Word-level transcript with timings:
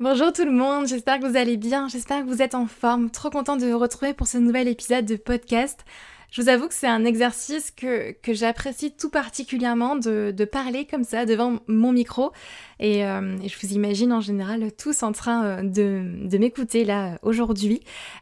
Bonjour 0.00 0.32
tout 0.32 0.46
le 0.46 0.50
monde, 0.50 0.86
j'espère 0.86 1.20
que 1.20 1.26
vous 1.26 1.36
allez 1.36 1.58
bien, 1.58 1.86
j'espère 1.86 2.24
que 2.24 2.30
vous 2.30 2.40
êtes 2.40 2.54
en 2.54 2.64
forme. 2.66 3.10
Trop 3.10 3.28
content 3.28 3.58
de 3.58 3.66
vous 3.66 3.78
retrouver 3.78 4.14
pour 4.14 4.28
ce 4.28 4.38
nouvel 4.38 4.66
épisode 4.66 5.04
de 5.04 5.16
podcast. 5.16 5.84
Je 6.30 6.40
vous 6.40 6.48
avoue 6.48 6.68
que 6.68 6.74
c'est 6.74 6.86
un 6.86 7.04
exercice 7.04 7.70
que, 7.70 8.16
j'apprécie 8.26 8.92
tout 8.92 9.10
particulièrement 9.10 9.96
de, 9.96 10.48
parler 10.50 10.86
comme 10.86 11.04
ça 11.04 11.26
devant 11.26 11.58
mon 11.66 11.92
micro. 11.92 12.32
Et, 12.80 13.04
euh, 13.04 13.36
je 13.46 13.54
vous 13.60 13.74
imagine 13.74 14.12
en 14.12 14.20
général 14.20 14.72
tous 14.72 15.02
en 15.02 15.12
train 15.12 15.44
euh, 15.44 15.62
de, 15.62 16.38
m'écouter 16.38 16.84
là 16.84 17.18
aujourd'hui. 17.22 17.80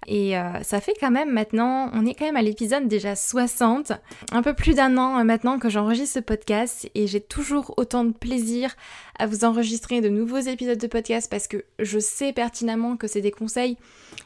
Et 0.08 0.36
euh, 0.36 0.62
ça 0.62 0.80
fait 0.80 0.94
quand 1.00 1.12
même 1.12 1.32
maintenant, 1.32 1.90
on 1.94 2.04
est 2.04 2.14
quand 2.14 2.26
même 2.26 2.36
à 2.36 2.42
l'épisode 2.42 2.88
déjà 2.88 3.14
60, 3.14 3.92
un 4.32 4.42
peu 4.42 4.54
plus 4.54 4.74
d'un 4.74 4.96
an 4.98 5.24
maintenant 5.24 5.58
que 5.58 5.68
j'enregistre 5.68 6.14
ce 6.14 6.20
podcast 6.20 6.90
et 6.94 7.06
j'ai 7.06 7.20
toujours 7.20 7.74
autant 7.76 8.04
de 8.04 8.12
plaisir 8.12 8.74
à 9.18 9.26
vous 9.26 9.44
enregistrer 9.44 10.00
de 10.00 10.08
nouveaux 10.08 10.38
épisodes 10.38 10.78
de 10.78 10.86
podcast 10.86 11.30
parce 11.30 11.48
que 11.48 11.64
je 11.78 11.98
sais 11.98 12.32
pertinemment 12.32 12.96
que 12.96 13.06
c'est 13.06 13.20
des 13.20 13.30
conseils 13.30 13.76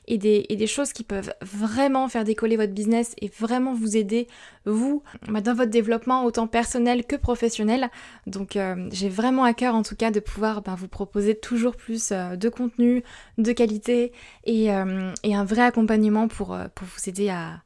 et 0.06 0.18
des, 0.18 0.46
et 0.48 0.66
choses 0.66 0.92
qui 0.92 1.04
peuvent 1.04 1.32
vraiment 1.40 2.08
faire 2.08 2.24
décoller 2.24 2.56
votre 2.56 2.72
business 2.72 3.14
et 3.20 3.30
vraiment 3.38 3.74
vous 3.74 3.96
aider, 3.96 4.28
vous, 4.64 5.02
bah, 5.28 5.40
dans 5.40 5.54
votre 5.54 5.70
développement 5.70 6.24
autant 6.24 6.46
personnel 6.46 7.04
que 7.04 7.16
professionnel. 7.16 7.90
Donc 8.26 8.56
euh, 8.56 8.88
j'ai 8.92 9.08
vraiment 9.08 9.44
à 9.44 9.54
cœur 9.54 9.74
en 9.74 9.82
tout 9.82 9.96
cas 9.96 10.10
de 10.10 10.20
pouvoir 10.22 10.62
bah, 10.62 10.74
vous 10.76 10.88
proposer 10.88 11.34
toujours 11.34 11.76
plus 11.76 12.10
euh, 12.12 12.36
de 12.36 12.48
contenu, 12.48 13.02
de 13.38 13.52
qualité 13.52 14.12
et, 14.44 14.72
euh, 14.72 15.12
un 15.24 15.44
vrai 15.44 15.62
accompagnement 15.62 16.28
pour, 16.28 16.56
pour 16.74 16.86
vous 16.86 17.08
aider 17.08 17.28
à, 17.28 17.62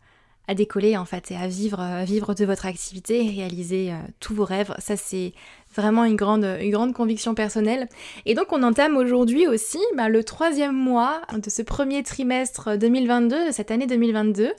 décoller 0.54 0.96
en 0.96 1.04
fait 1.04 1.32
et 1.32 1.36
à 1.36 1.48
vivre, 1.48 2.04
vivre 2.04 2.32
de 2.32 2.44
votre 2.44 2.66
activité 2.66 3.24
et 3.24 3.30
réaliser 3.30 3.92
tous 4.20 4.32
vos 4.32 4.44
rêves. 4.44 4.72
Ça 4.78 4.96
c'est 4.96 5.32
vraiment 5.74 6.04
une 6.04 6.14
grande, 6.14 6.44
une 6.60 6.70
grande 6.70 6.94
conviction 6.94 7.34
personnelle. 7.34 7.88
Et 8.26 8.34
donc 8.34 8.52
on 8.52 8.62
entame 8.62 8.96
aujourd'hui 8.96 9.48
aussi 9.48 9.80
bah, 9.96 10.08
le 10.08 10.22
troisième 10.22 10.76
mois 10.76 11.20
de 11.36 11.50
ce 11.50 11.62
premier 11.62 12.04
trimestre 12.04 12.78
2022, 12.78 13.48
de 13.48 13.52
cette 13.52 13.72
année 13.72 13.88
2022. 13.88 14.52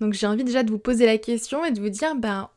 Donc 0.00 0.12
j'ai 0.12 0.28
envie 0.28 0.44
déjà 0.44 0.62
de 0.62 0.70
vous 0.70 0.78
poser 0.78 1.06
la 1.06 1.18
question 1.18 1.64
et 1.64 1.72
de 1.72 1.80
vous 1.80 1.88
dire 1.90 2.14
ben, 2.14 2.48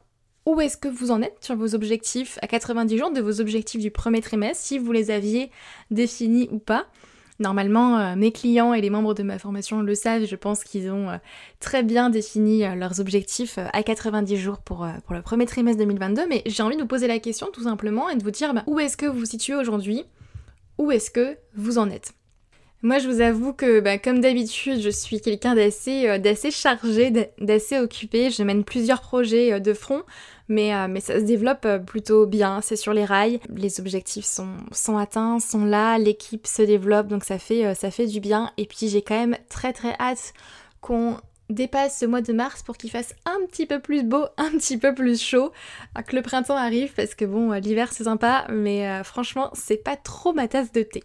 où 0.46 0.62
est-ce 0.62 0.78
que 0.78 0.88
vous 0.88 1.12
en 1.12 1.22
êtes 1.22 1.38
sur 1.44 1.56
vos 1.56 1.76
objectifs 1.76 2.38
à 2.42 2.48
90 2.48 2.98
jours, 2.98 3.12
de 3.12 3.22
vos 3.22 3.42
objectifs 3.42 3.82
du 3.82 3.92
premier 3.92 4.22
trimestre, 4.22 4.64
si 4.64 4.78
vous 4.78 4.92
les 4.92 5.12
aviez 5.12 5.50
définis 5.92 6.48
ou 6.52 6.60
pas? 6.60 6.88
Normalement, 7.40 8.00
euh, 8.00 8.16
mes 8.16 8.32
clients 8.32 8.74
et 8.74 8.80
les 8.80 8.90
membres 8.90 9.14
de 9.14 9.22
ma 9.22 9.38
formation 9.38 9.82
le 9.82 9.94
savent, 9.94 10.26
je 10.26 10.36
pense 10.38 10.64
qu'ils 10.64 10.90
ont 10.90 11.10
euh, 11.10 11.18
très 11.60 11.84
bien 11.84 12.10
défini 12.10 12.64
euh, 12.64 12.76
leurs 12.76 13.02
objectifs 13.02 13.60
à 13.74 13.84
90 13.84 14.38
jours 14.38 14.60
pour, 14.60 14.88
pour 15.06 15.16
le 15.16 15.22
premier 15.22 15.46
trimestre 15.46 15.80
2022, 15.80 16.28
mais 16.30 16.44
j'ai 16.46 16.64
envie 16.64 16.78
de 16.78 16.82
vous 16.82 16.88
poser 16.88 17.08
la 17.08 17.20
question 17.20 17.48
tout 17.52 17.64
simplement 17.64 18.10
et 18.10 18.16
de 18.16 18.24
vous 18.24 18.32
dire 18.32 18.54
bah, 18.54 18.64
où 18.68 18.80
est-ce 18.80 18.96
que 18.96 19.06
vous 19.06 19.20
vous 19.20 19.26
situez 19.26 19.56
aujourd'hui, 19.56 20.06
où 20.78 20.92
est-ce 20.92 21.12
que 21.12 21.38
vous 21.56 21.78
en 21.78 21.90
êtes? 21.90 22.14
Moi, 22.82 23.00
je 23.00 23.08
vous 23.08 23.20
avoue 23.20 23.52
que, 23.52 23.80
bah, 23.80 23.98
comme 23.98 24.20
d'habitude, 24.20 24.80
je 24.80 24.90
suis 24.90 25.20
quelqu'un 25.20 25.56
d'assez, 25.56 26.20
d'assez 26.20 26.52
chargé, 26.52 27.12
d'assez 27.40 27.80
occupé. 27.80 28.30
Je 28.30 28.44
mène 28.44 28.64
plusieurs 28.64 29.02
projets 29.02 29.60
de 29.60 29.74
front. 29.74 30.04
Euh, 30.52 30.88
mais, 30.90 31.00
ça 31.00 31.20
se 31.20 31.26
développe 31.26 31.66
euh, 31.66 31.80
plutôt 31.80 32.26
bien, 32.26 32.62
c'est 32.62 32.76
sur 32.76 32.94
les 32.94 33.06
rails, 33.06 33.40
les 33.50 33.80
objectifs 33.80 34.26
sont, 34.26 34.98
atteints, 34.98 35.40
sont 35.40 35.66
là, 35.66 35.98
l'équipe 35.98 36.46
se 36.46 36.62
développe, 36.62 37.08
donc 37.08 37.24
ça 37.24 37.40
fait, 37.40 37.66
euh, 37.66 37.74
ça 37.74 37.90
fait 37.90 38.06
du 38.06 38.20
bien. 38.20 38.52
Et 38.58 38.66
puis 38.66 38.88
j'ai 38.88 39.02
quand 39.02 39.16
même 39.16 39.38
très 39.50 39.74
très 39.74 39.96
hâte 40.00 40.34
qu'on 40.82 41.18
dépasse 41.50 42.00
ce 42.00 42.06
mois 42.06 42.22
de 42.22 42.34
mars 42.34 42.64
pour 42.64 42.78
qu'il 42.78 42.92
fasse 42.92 43.16
un 43.26 43.46
petit 43.48 43.66
peu 43.66 43.80
plus 43.80 44.04
beau, 44.04 44.26
un 44.38 44.52
petit 44.52 44.78
peu 44.78 44.94
plus 44.94 45.22
chaud, 45.22 45.52
que 46.08 46.16
le 46.16 46.22
printemps 46.22 46.58
arrive 46.58 46.94
parce 46.94 47.16
que 47.16 47.26
bon, 47.26 47.52
l'hiver 47.54 47.92
c'est 47.92 48.06
sympa, 48.06 48.46
mais 48.50 49.04
franchement 49.04 49.50
c'est 49.54 49.84
pas 49.84 49.96
trop 49.96 50.34
ma 50.34 50.48
tasse 50.48 50.72
de 50.72 50.84
thé. 50.84 51.04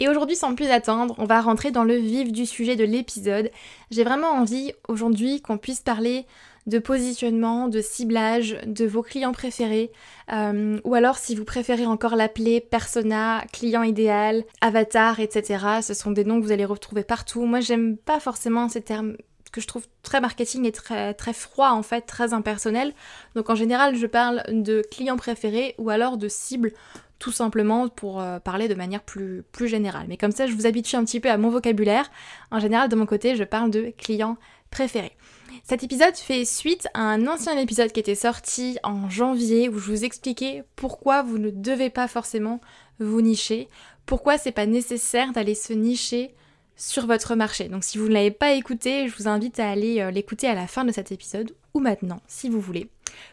Et 0.00 0.08
aujourd'hui, 0.08 0.34
sans 0.34 0.54
plus 0.54 0.68
attendre, 0.68 1.14
on 1.18 1.26
va 1.26 1.42
rentrer 1.42 1.70
dans 1.70 1.84
le 1.84 1.96
vif 1.96 2.32
du 2.32 2.46
sujet 2.46 2.74
de 2.74 2.84
l'épisode. 2.84 3.50
J'ai 3.90 4.02
vraiment 4.02 4.30
envie 4.30 4.72
aujourd'hui 4.88 5.42
qu'on 5.42 5.58
puisse 5.58 5.80
parler 5.80 6.24
de 6.68 6.78
positionnement, 6.78 7.66
de 7.68 7.80
ciblage 7.80 8.58
de 8.66 8.86
vos 8.86 9.02
clients 9.02 9.32
préférés, 9.32 9.90
euh, 10.32 10.78
ou 10.84 10.94
alors 10.94 11.16
si 11.16 11.34
vous 11.34 11.44
préférez 11.44 11.86
encore 11.86 12.14
l'appeler 12.14 12.60
persona, 12.60 13.42
client 13.52 13.82
idéal, 13.82 14.44
avatar, 14.60 15.18
etc. 15.18 15.80
Ce 15.82 15.94
sont 15.94 16.10
des 16.10 16.24
noms 16.24 16.38
que 16.38 16.44
vous 16.44 16.52
allez 16.52 16.66
retrouver 16.66 17.02
partout. 17.02 17.46
Moi 17.46 17.60
j'aime 17.60 17.96
pas 17.96 18.20
forcément 18.20 18.68
ces 18.68 18.82
termes 18.82 19.16
que 19.50 19.62
je 19.62 19.66
trouve 19.66 19.86
très 20.02 20.20
marketing 20.20 20.66
et 20.66 20.72
très, 20.72 21.14
très 21.14 21.32
froid 21.32 21.70
en 21.70 21.82
fait, 21.82 22.02
très 22.02 22.34
impersonnel. 22.34 22.92
Donc 23.34 23.48
en 23.48 23.54
général, 23.54 23.96
je 23.96 24.06
parle 24.06 24.42
de 24.48 24.82
clients 24.90 25.16
préférés 25.16 25.74
ou 25.78 25.88
alors 25.88 26.18
de 26.18 26.28
cibles 26.28 26.72
tout 27.18 27.32
simplement 27.32 27.88
pour 27.88 28.20
euh, 28.20 28.38
parler 28.38 28.68
de 28.68 28.74
manière 28.74 29.02
plus, 29.02 29.42
plus 29.52 29.68
générale. 29.68 30.04
Mais 30.08 30.16
comme 30.16 30.30
ça, 30.30 30.46
je 30.46 30.52
vous 30.52 30.66
habitue 30.66 30.96
un 30.96 31.04
petit 31.04 31.18
peu 31.18 31.30
à 31.30 31.38
mon 31.38 31.48
vocabulaire. 31.48 32.10
En 32.50 32.60
général, 32.60 32.88
de 32.88 32.94
mon 32.94 33.06
côté, 33.06 33.36
je 33.36 33.44
parle 33.44 33.70
de 33.70 33.92
clients 33.96 34.36
préférés. 34.70 35.16
Cet 35.64 35.82
épisode 35.82 36.16
fait 36.16 36.44
suite 36.44 36.88
à 36.94 37.02
un 37.02 37.26
ancien 37.26 37.56
épisode 37.58 37.92
qui 37.92 38.00
était 38.00 38.14
sorti 38.14 38.78
en 38.82 39.10
janvier 39.10 39.68
où 39.68 39.78
je 39.78 39.90
vous 39.90 40.04
expliquais 40.04 40.64
pourquoi 40.76 41.22
vous 41.22 41.38
ne 41.38 41.50
devez 41.50 41.90
pas 41.90 42.08
forcément 42.08 42.60
vous 42.98 43.20
nicher, 43.20 43.68
pourquoi 44.06 44.38
c'est 44.38 44.52
pas 44.52 44.66
nécessaire 44.66 45.32
d'aller 45.32 45.54
se 45.54 45.72
nicher 45.72 46.34
sur 46.76 47.06
votre 47.06 47.34
marché. 47.34 47.68
Donc 47.68 47.84
si 47.84 47.98
vous 47.98 48.08
ne 48.08 48.14
l'avez 48.14 48.30
pas 48.30 48.52
écouté, 48.52 49.08
je 49.08 49.16
vous 49.16 49.28
invite 49.28 49.58
à 49.58 49.68
aller 49.68 50.00
euh, 50.00 50.10
l'écouter 50.10 50.46
à 50.46 50.54
la 50.54 50.66
fin 50.66 50.84
de 50.84 50.92
cet 50.92 51.12
épisode 51.12 51.54
ou 51.74 51.80
maintenant 51.80 52.20
si 52.28 52.48
vous 52.48 52.60
voulez, 52.60 52.88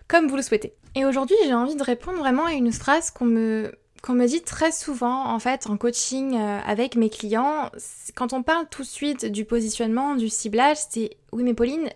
comme 0.07 0.27
vous 0.27 0.35
le 0.35 0.41
souhaitez. 0.41 0.73
Et 0.95 1.05
aujourd'hui, 1.05 1.35
j'ai 1.45 1.53
envie 1.53 1.75
de 1.75 1.83
répondre 1.83 2.19
vraiment 2.19 2.45
à 2.45 2.53
une 2.53 2.71
phrase 2.71 3.11
qu'on 3.11 3.25
me 3.25 3.71
qu'on 4.01 4.13
me 4.13 4.27
dit 4.27 4.43
très 4.43 4.71
souvent 4.71 5.25
en 5.25 5.39
fait 5.39 5.67
en 5.67 5.77
coaching 5.77 6.35
euh, 6.35 6.59
avec 6.63 6.95
mes 6.95 7.09
clients, 7.09 7.71
quand 8.13 8.33
on 8.33 8.43
parle 8.43 8.67
tout 8.69 8.83
de 8.83 8.87
suite 8.87 9.25
du 9.25 9.45
positionnement, 9.45 10.15
du 10.15 10.29
ciblage, 10.29 10.77
c'est 10.89 11.17
oui 11.31 11.41
mais 11.43 11.55
Pauline, 11.55 11.89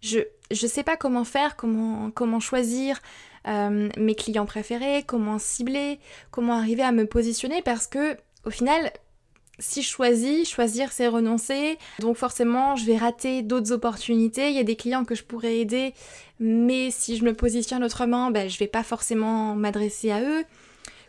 je 0.00 0.20
je 0.50 0.66
sais 0.66 0.82
pas 0.82 0.96
comment 0.96 1.24
faire, 1.24 1.56
comment 1.56 2.10
comment 2.10 2.40
choisir 2.40 3.00
euh, 3.46 3.88
mes 3.96 4.14
clients 4.14 4.46
préférés, 4.46 5.04
comment 5.06 5.38
cibler, 5.38 6.00
comment 6.30 6.54
arriver 6.54 6.82
à 6.82 6.92
me 6.92 7.06
positionner 7.06 7.62
parce 7.62 7.86
que 7.86 8.16
au 8.44 8.50
final 8.50 8.90
si 9.58 9.82
je 9.82 9.88
choisis, 9.88 10.48
choisir 10.48 10.92
c'est 10.92 11.08
renoncer. 11.08 11.78
Donc 11.98 12.16
forcément, 12.16 12.76
je 12.76 12.84
vais 12.84 12.96
rater 12.96 13.42
d'autres 13.42 13.72
opportunités. 13.72 14.50
Il 14.50 14.54
y 14.54 14.60
a 14.60 14.64
des 14.64 14.76
clients 14.76 15.04
que 15.04 15.14
je 15.14 15.24
pourrais 15.24 15.58
aider, 15.58 15.94
mais 16.38 16.90
si 16.90 17.16
je 17.16 17.24
me 17.24 17.34
positionne 17.34 17.82
autrement, 17.82 18.30
ben, 18.30 18.48
je 18.48 18.58
vais 18.58 18.68
pas 18.68 18.84
forcément 18.84 19.56
m'adresser 19.56 20.10
à 20.10 20.22
eux. 20.22 20.44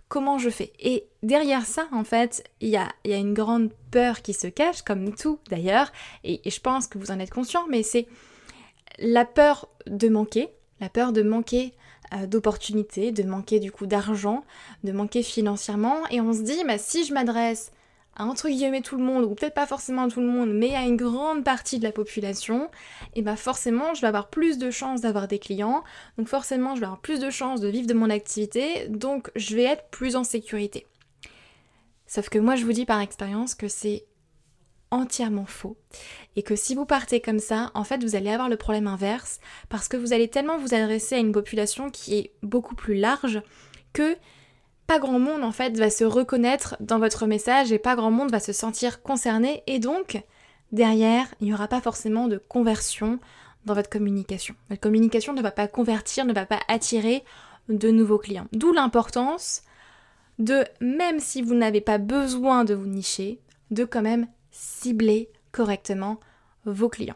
Comment 0.07 0.39
je 0.39 0.49
fais? 0.49 0.73
Et 0.79 1.05
derrière 1.21 1.67
ça, 1.67 1.87
en 1.91 2.03
fait, 2.03 2.43
il 2.61 2.69
y 2.69 2.77
a, 2.77 2.89
une 3.05 3.35
grande 3.35 3.69
peur 3.91 4.23
qui 4.23 4.33
se 4.33 4.47
cache, 4.47 4.81
comme 4.81 5.13
tout 5.13 5.37
d'ailleurs, 5.51 5.91
et 6.23 6.41
je 6.49 6.59
pense 6.59 6.87
que 6.87 6.97
vous 6.97 7.11
en 7.11 7.19
êtes 7.19 7.29
conscient, 7.29 7.67
mais 7.69 7.83
c'est 7.83 8.07
la 8.97 9.25
peur 9.25 9.69
de 9.87 10.09
manquer, 10.09 10.49
la 10.79 10.89
peur 10.89 11.13
de 11.13 11.21
manquer 11.21 11.73
euh, 12.13 12.25
d'opportunités, 12.25 13.11
de 13.11 13.23
manquer 13.23 13.59
du 13.59 13.71
coup 13.71 13.85
d'argent, 13.85 14.43
de 14.83 14.91
manquer 14.91 15.23
financièrement, 15.23 15.97
et 16.09 16.21
on 16.21 16.33
se 16.33 16.41
dit, 16.41 16.63
bah, 16.65 16.77
si 16.77 17.05
je 17.05 17.13
m'adresse 17.13 17.71
à 18.15 18.25
entre 18.25 18.49
guillemets 18.49 18.81
tout 18.81 18.97
le 18.97 19.03
monde, 19.03 19.23
ou 19.23 19.35
peut-être 19.35 19.53
pas 19.53 19.67
forcément 19.67 20.03
à 20.03 20.09
tout 20.09 20.19
le 20.19 20.27
monde, 20.27 20.51
mais 20.51 20.75
à 20.75 20.81
une 20.81 20.97
grande 20.97 21.43
partie 21.43 21.79
de 21.79 21.83
la 21.83 21.91
population, 21.91 22.69
et 23.15 23.21
bah 23.21 23.35
forcément 23.35 23.93
je 23.93 24.01
vais 24.01 24.07
avoir 24.07 24.29
plus 24.29 24.57
de 24.57 24.71
chances 24.71 25.01
d'avoir 25.01 25.27
des 25.27 25.39
clients, 25.39 25.83
donc 26.17 26.27
forcément 26.27 26.75
je 26.75 26.81
vais 26.81 26.85
avoir 26.85 26.99
plus 26.99 27.19
de 27.19 27.29
chances 27.29 27.61
de 27.61 27.67
vivre 27.67 27.87
de 27.87 27.93
mon 27.93 28.09
activité, 28.09 28.87
donc 28.89 29.31
je 29.35 29.55
vais 29.55 29.63
être 29.63 29.85
plus 29.89 30.15
en 30.15 30.23
sécurité. 30.23 30.85
Sauf 32.07 32.29
que 32.29 32.39
moi 32.39 32.55
je 32.55 32.65
vous 32.65 32.73
dis 32.73 32.85
par 32.85 32.99
expérience 32.99 33.55
que 33.55 33.67
c'est 33.67 34.05
entièrement 34.91 35.45
faux. 35.45 35.77
Et 36.35 36.43
que 36.43 36.55
si 36.55 36.75
vous 36.75 36.85
partez 36.85 37.21
comme 37.21 37.39
ça, 37.39 37.71
en 37.73 37.83
fait, 37.83 38.03
vous 38.03 38.15
allez 38.15 38.29
avoir 38.29 38.49
le 38.49 38.57
problème 38.57 38.87
inverse, 38.87 39.39
parce 39.69 39.87
que 39.87 39.97
vous 39.97 40.13
allez 40.13 40.27
tellement 40.27 40.57
vous 40.57 40.73
adresser 40.73 41.15
à 41.15 41.19
une 41.19 41.31
population 41.31 41.89
qui 41.89 42.17
est 42.17 42.31
beaucoup 42.43 42.75
plus 42.75 42.95
large 42.95 43.41
que 43.93 44.15
pas 44.87 44.99
grand 44.99 45.19
monde 45.19 45.43
en 45.43 45.51
fait 45.51 45.77
va 45.77 45.91
se 45.91 46.03
reconnaître 46.03 46.75
dans 46.79 46.97
votre 46.97 47.27
message 47.27 47.71
et 47.71 47.77
pas 47.77 47.95
grand 47.95 48.09
monde 48.09 48.31
va 48.31 48.39
se 48.39 48.53
sentir 48.53 49.03
concerné 49.03 49.61
et 49.67 49.77
donc 49.77 50.23
derrière 50.71 51.27
il 51.39 51.45
n'y 51.45 51.53
aura 51.53 51.67
pas 51.67 51.79
forcément 51.79 52.27
de 52.27 52.39
conversion 52.39 53.19
dans 53.65 53.75
votre 53.75 53.89
communication. 53.89 54.55
Votre 54.69 54.81
communication 54.81 55.33
ne 55.33 55.43
va 55.43 55.51
pas 55.51 55.67
convertir, 55.67 56.25
ne 56.25 56.33
va 56.33 56.47
pas 56.47 56.59
attirer 56.67 57.23
de 57.67 57.91
nouveaux 57.91 58.17
clients. 58.17 58.47
D'où 58.51 58.73
l'importance 58.73 59.61
de, 60.39 60.63
même 60.81 61.19
si 61.19 61.43
vous 61.43 61.53
n'avez 61.53 61.81
pas 61.81 61.99
besoin 61.99 62.63
de 62.63 62.73
vous 62.73 62.87
nicher, 62.87 63.39
de 63.69 63.83
quand 63.83 64.01
même 64.01 64.27
cibler 64.59 65.29
correctement 65.53 66.19
vos 66.65 66.89
clients. 66.89 67.15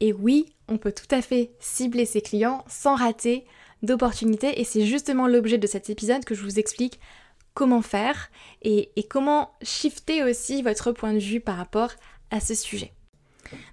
Et 0.00 0.12
oui, 0.12 0.46
on 0.66 0.78
peut 0.78 0.92
tout 0.92 1.14
à 1.14 1.20
fait 1.20 1.52
cibler 1.60 2.06
ses 2.06 2.22
clients 2.22 2.64
sans 2.68 2.94
rater 2.94 3.44
d'opportunités 3.82 4.58
et 4.60 4.64
c'est 4.64 4.86
justement 4.86 5.26
l'objet 5.26 5.58
de 5.58 5.66
cet 5.66 5.90
épisode 5.90 6.24
que 6.24 6.34
je 6.34 6.42
vous 6.42 6.58
explique 6.58 7.00
comment 7.52 7.82
faire 7.82 8.30
et, 8.62 8.90
comment 9.10 9.50
shifter 9.62 10.24
aussi 10.24 10.62
votre 10.62 10.92
point 10.92 11.12
de 11.12 11.18
vue 11.18 11.40
par 11.40 11.56
rapport 11.56 11.90
à 12.30 12.40
ce 12.40 12.54
sujet. 12.54 12.92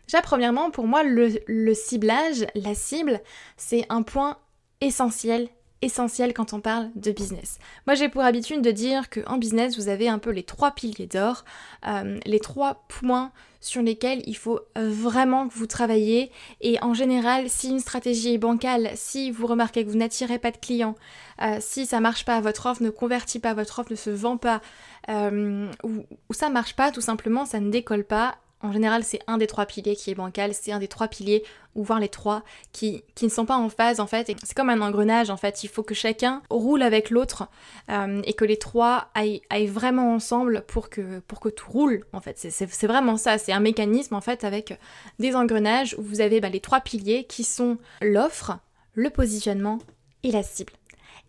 Déjà, 0.08 0.22
premièrement, 0.22 0.70
pour 0.70 0.86
moi, 0.86 1.04
le 1.04 1.74
ciblage, 1.74 2.46
la 2.56 2.76
cible, 2.76 3.22
c'est 3.58 3.86
un 3.90 4.04
point 4.04 4.38
essentiel 4.82 5.50
essentiel 5.84 6.34
quand 6.34 6.54
on 6.54 6.60
parle 6.60 6.90
de 6.96 7.12
business. 7.12 7.60
Moi 7.88 7.96
j'ai 7.96 8.10
pour 8.10 8.22
habitude 8.22 8.62
de 8.62 8.72
dire 8.72 9.10
qu'en 9.10 9.38
business 9.38 9.78
vous 9.78 9.90
avez 9.90 10.08
un 10.08 10.20
peu 10.20 10.32
les 10.32 10.44
trois 10.44 10.72
piliers 10.72 11.08
d'or, 11.08 11.46
euh, 11.88 12.20
les 12.26 12.40
trois 12.40 12.86
points 12.88 13.32
sur 13.60 13.82
lesquels 13.82 14.22
il 14.28 14.36
faut 14.36 14.60
vraiment 14.76 15.48
que 15.48 15.54
vous 15.54 15.68
travaillez 15.68 16.32
et 16.60 16.78
en 16.82 16.94
général 16.94 17.50
si 17.50 17.70
une 17.70 17.80
stratégie 17.80 18.34
est 18.34 18.38
bancale, 18.38 18.92
si 18.96 19.32
vous 19.32 19.48
remarquez 19.48 19.86
que 19.86 19.90
vous 19.90 19.98
n'attirez 19.98 20.38
pas 20.38 20.52
de 20.52 20.58
clients, 20.58 20.96
euh, 21.42 21.58
si 21.60 21.86
ça 21.86 22.00
marche 22.00 22.26
pas, 22.26 22.40
votre 22.42 22.66
offre 22.66 22.84
ne 22.84 22.90
convertit 22.90 23.40
pas, 23.40 23.54
votre 23.54 23.80
offre 23.80 23.92
ne 23.92 23.96
se 23.96 24.10
vend 24.10 24.38
pas, 24.38 24.62
euh, 25.10 25.72
ou, 25.84 26.04
ou 26.30 26.34
ça 26.34 26.50
marche 26.50 26.76
pas 26.76 26.92
tout 26.92 27.02
simplement, 27.02 27.46
ça 27.46 27.60
ne 27.60 27.70
décolle 27.70 28.04
pas, 28.04 28.38
en 28.64 28.72
général, 28.72 29.04
c'est 29.04 29.20
un 29.28 29.38
des 29.38 29.46
trois 29.46 29.66
piliers 29.66 29.96
qui 29.96 30.10
est 30.10 30.16
bancal, 30.16 30.54
c'est 30.54 30.72
un 30.72 30.80
des 30.80 30.88
trois 30.88 31.10
piliers, 31.10 31.44
ou 31.76 31.84
voire 31.84 32.00
les 32.00 32.08
trois, 32.08 32.44
qui, 32.72 33.04
qui 33.14 33.26
ne 33.26 33.30
sont 33.30 33.46
pas 33.46 33.58
en 33.58 33.68
phase 33.68 34.00
en 34.00 34.08
fait. 34.08 34.34
C'est 34.44 34.56
comme 34.56 34.70
un 34.70 34.82
engrenage 34.82 35.30
en 35.30 35.38
fait, 35.38 35.64
il 35.64 35.68
faut 35.68 35.84
que 35.84 35.94
chacun 35.94 36.42
roule 36.50 36.82
avec 36.82 37.10
l'autre 37.10 37.50
euh, 37.90 38.22
et 38.24 38.34
que 38.34 38.46
les 38.46 38.58
trois 38.58 39.10
aillent, 39.16 39.42
vraiment 39.68 40.14
ensemble 40.14 40.64
pour 40.68 40.90
que, 40.90 41.20
pour 41.28 41.42
que 41.42 41.50
tout 41.50 41.70
roule 41.70 42.06
en 42.14 42.22
fait. 42.22 42.38
C'est 42.38 42.88
vraiment 42.88 43.18
ça, 43.18 43.38
c'est 43.38 43.52
un 43.52 43.60
mécanisme 43.60 44.16
en 44.16 44.22
fait 44.22 44.46
avec 44.46 44.80
des 45.20 45.36
engrenages 45.36 45.96
où 45.98 46.02
vous 46.02 46.22
avez 46.22 46.40
bah, 46.40 46.50
les 46.50 46.62
trois 46.62 46.80
piliers 46.80 47.26
qui 47.26 47.44
sont 47.44 47.78
l'offre, 48.02 48.60
le 48.94 49.10
positionnement 49.10 49.80
et 50.24 50.32
la 50.32 50.44
cible. 50.44 50.74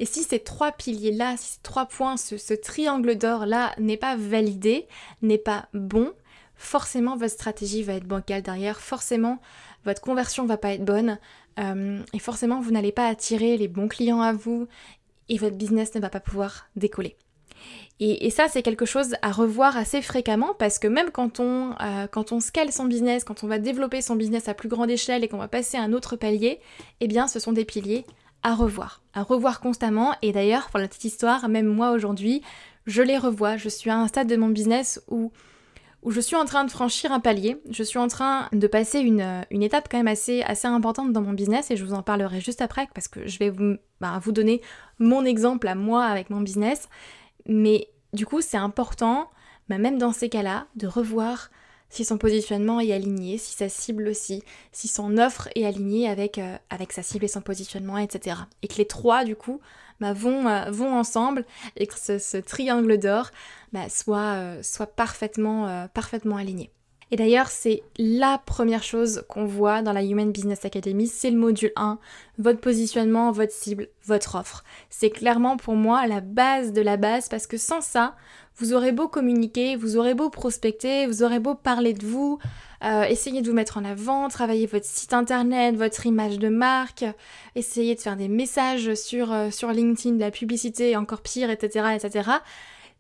Et 0.01 0.07
si 0.07 0.23
ces 0.23 0.41
trois 0.41 0.73
piliers-là, 0.73 1.37
ces 1.37 1.59
trois 1.63 1.87
points, 1.87 2.17
ce, 2.17 2.37
ce 2.37 2.55
triangle 2.55 3.17
d'or-là 3.17 3.75
n'est 3.79 3.97
pas 3.97 4.17
validé, 4.17 4.87
n'est 5.23 5.39
pas 5.39 5.67
bon, 5.73 6.13
forcément 6.57 7.17
votre 7.17 7.33
stratégie 7.33 7.83
va 7.83 7.95
être 7.95 8.07
bancale 8.07 8.43
derrière, 8.43 8.81
forcément 8.81 9.41
votre 9.85 10.01
conversion 10.01 10.47
va 10.47 10.57
pas 10.57 10.73
être 10.73 10.85
bonne, 10.85 11.19
euh, 11.59 12.01
et 12.13 12.19
forcément 12.19 12.61
vous 12.61 12.71
n'allez 12.71 12.93
pas 12.93 13.07
attirer 13.07 13.57
les 13.57 13.69
bons 13.69 13.89
clients 13.89 14.23
à 14.23 14.33
vous, 14.33 14.67
et 15.29 15.39
votre 15.39 15.57
business 15.57 15.95
ne 15.95 16.01
va 16.01 16.11
pas 16.11 16.21
pouvoir 16.21 16.69
décoller. 16.77 17.17
Et, 18.01 18.29
ça, 18.31 18.49
c'est 18.49 18.63
quelque 18.63 18.85
chose 18.85 19.15
à 19.23 19.31
revoir 19.31 19.77
assez 19.77 20.03
fréquemment 20.03 20.53
parce 20.59 20.81
que 20.81 20.89
même 20.89 21.11
quand 21.11 21.39
on, 21.39 21.75
euh, 21.81 22.07
quand 22.11 22.33
on 22.33 22.41
scale 22.41 22.73
son 22.73 22.87
business, 22.87 23.23
quand 23.23 23.45
on 23.45 23.47
va 23.47 23.59
développer 23.59 24.03
son 24.03 24.17
business 24.17 24.49
à 24.49 24.55
plus 24.55 24.69
grande 24.69 24.91
échelle 24.91 25.23
et 25.23 25.29
qu'on 25.29 25.39
va 25.39 25.49
passer 25.49 25.77
à 25.77 25.83
un 25.83 25.93
autre 25.93 26.17
palier, 26.17 26.61
eh 27.01 27.07
bien, 27.07 27.29
ce 27.29 27.39
sont 27.39 27.53
des 27.53 27.65
piliers 27.65 28.05
à 28.43 28.55
revoir, 28.55 29.01
à 29.15 29.23
revoir 29.23 29.61
constamment. 29.61 30.15
Et 30.23 30.33
d'ailleurs, 30.33 30.69
pour 30.71 30.81
la 30.81 30.89
petite 30.89 31.05
histoire, 31.05 31.49
même 31.49 31.67
moi 31.67 31.93
aujourd'hui, 31.93 32.43
je 32.87 33.01
les 33.01 33.17
revois. 33.17 33.57
Je 33.57 33.69
suis 33.69 33.91
à 33.91 33.97
un 33.97 34.09
stade 34.09 34.29
de 34.29 34.37
mon 34.37 34.49
business 34.49 35.01
où 35.09 35.31
où 36.05 36.11
je 36.11 36.21
suis 36.21 36.37
en 36.37 36.45
train 36.45 36.65
de 36.65 36.71
franchir 36.71 37.13
un 37.13 37.21
palier, 37.21 37.61
je 37.71 37.83
suis 37.83 37.99
en 37.99 38.09
train 38.09 38.49
de 38.53 38.67
passer 38.67 39.01
une, 39.01 39.45
étape 39.51 39.89
quand 39.91 39.97
même 39.97 40.07
assez, 40.07 40.43
assez 40.43 40.69
importante 40.69 41.13
dans 41.13 41.23
mon 41.23 41.33
business 41.33 41.71
et 41.71 41.77
je 41.77 41.85
vous 41.85 41.95
en 41.95 42.03
parlerai 42.03 42.41
juste 42.41 42.61
après 42.61 42.89
parce 42.95 43.09
que 43.09 43.27
je 43.27 43.39
vais 43.39 43.49
vous, 43.49 43.77
bah, 44.01 44.21
donner 44.27 44.61
mon 44.99 45.25
exemple 45.25 45.67
à 45.67 45.75
moi 45.75 46.05
avec 46.05 46.29
mon 46.29 46.43
business. 46.43 46.89
Mais 47.47 47.89
du 48.13 48.27
coup, 48.27 48.43
c'est 48.43 48.59
important, 48.59 49.31
bah, 49.71 49.79
même 49.79 49.97
dans 49.97 50.13
ces 50.13 50.29
cas-là, 50.29 50.67
de 50.77 50.87
revoir 50.87 51.51
si 51.95 52.05
son 52.05 52.19
positionnement 52.19 52.81
est 52.81 52.93
aligné, 52.93 53.39
si 53.39 53.55
sa 53.55 53.69
cible 53.69 54.09
aussi, 54.09 54.43
si 54.73 54.89
son 54.89 55.17
offre 55.17 55.49
est 55.55 55.65
alignée 55.65 56.09
avec, 56.09 56.39
euh, 56.39 56.57
sa 56.91 57.03
cible 57.03 57.25
et 57.25 57.29
son 57.29 57.41
positionnement, 57.41 57.99
etc. 57.99 58.37
Et 58.63 58.69
que 58.69 58.77
les 58.77 58.87
trois, 58.87 59.25
du 59.25 59.37
coup, 59.37 59.61
bah, 60.01 60.13
vont, 60.13 60.49
euh, 60.49 60.71
vont 60.71 60.93
ensemble 60.93 61.45
et 61.77 61.87
que 61.87 61.95
ce, 61.97 62.37
triangle 62.39 62.99
d'or 62.99 63.31
bah, 63.73 63.89
soit, 63.89 64.35
euh, 64.35 64.63
soit 64.63 64.89
parfaitement, 64.89 65.89
parfaitement 65.95 66.37
aligné. 66.37 66.71
Et 67.11 67.17
d'ailleurs, 67.17 67.49
c'est 67.49 67.85
la 67.97 68.43
première 68.45 68.83
chose 68.83 69.25
qu'on 69.29 69.45
voit 69.45 69.83
dans 69.83 69.93
la 69.93 70.03
Human 70.03 70.33
Business 70.33 70.65
Academy, 70.65 71.07
c'est 71.07 71.31
le 71.31 71.39
module 71.39 71.71
1, 71.77 71.99
votre 72.39 72.61
positionnement, 72.61 73.31
votre 73.31 73.53
cible, 73.53 73.89
votre 74.05 74.35
offre. 74.35 74.65
C'est 74.91 75.11
clairement 75.11 75.57
pour 75.57 75.77
moi 75.77 76.09
la 76.09 76.21
base 76.21 76.73
de 76.73 76.81
la 76.81 76.97
base 76.97 77.29
parce 77.29 77.47
que 77.47 77.57
sans 77.57 77.81
ça, 77.81 78.17
vous 78.57 78.73
aurez 78.73 78.93
beau 78.93 79.09
communiquer, 79.09 79.77
vous 79.77 79.97
aurez 79.97 80.15
beau 80.15 80.31
prospecter, 80.31 81.07
vous 81.07 81.23
aurez 81.23 81.41
beau 81.41 81.55
parler 81.55 81.93
de 81.93 82.07
vous, 82.07 82.39
euh, 82.85 83.03
essayer 83.05 83.43
de 83.43 83.49
vous 83.49 83.55
mettre 83.55 83.79
en 83.79 83.85
avant, 83.85 84.29
travailler 84.29 84.67
votre 84.67 84.87
site 84.87 85.13
internet, 85.13 85.75
votre 85.77 86.07
image 86.07 86.39
de 86.39 86.49
marque, 86.49 87.05
essayer 87.55 87.95
de 87.95 88.01
faire 88.01 88.17
des 88.17 88.29
messages 88.29 88.95
sur, 88.95 89.33
euh, 89.33 89.51
sur 89.51 89.71
LinkedIn, 89.71 90.17
de 90.17 90.21
la 90.21 90.31
publicité, 90.31 90.97
encore 90.97 91.23
pire, 91.23 91.51
etc., 91.51 91.97
etc. 91.97 92.31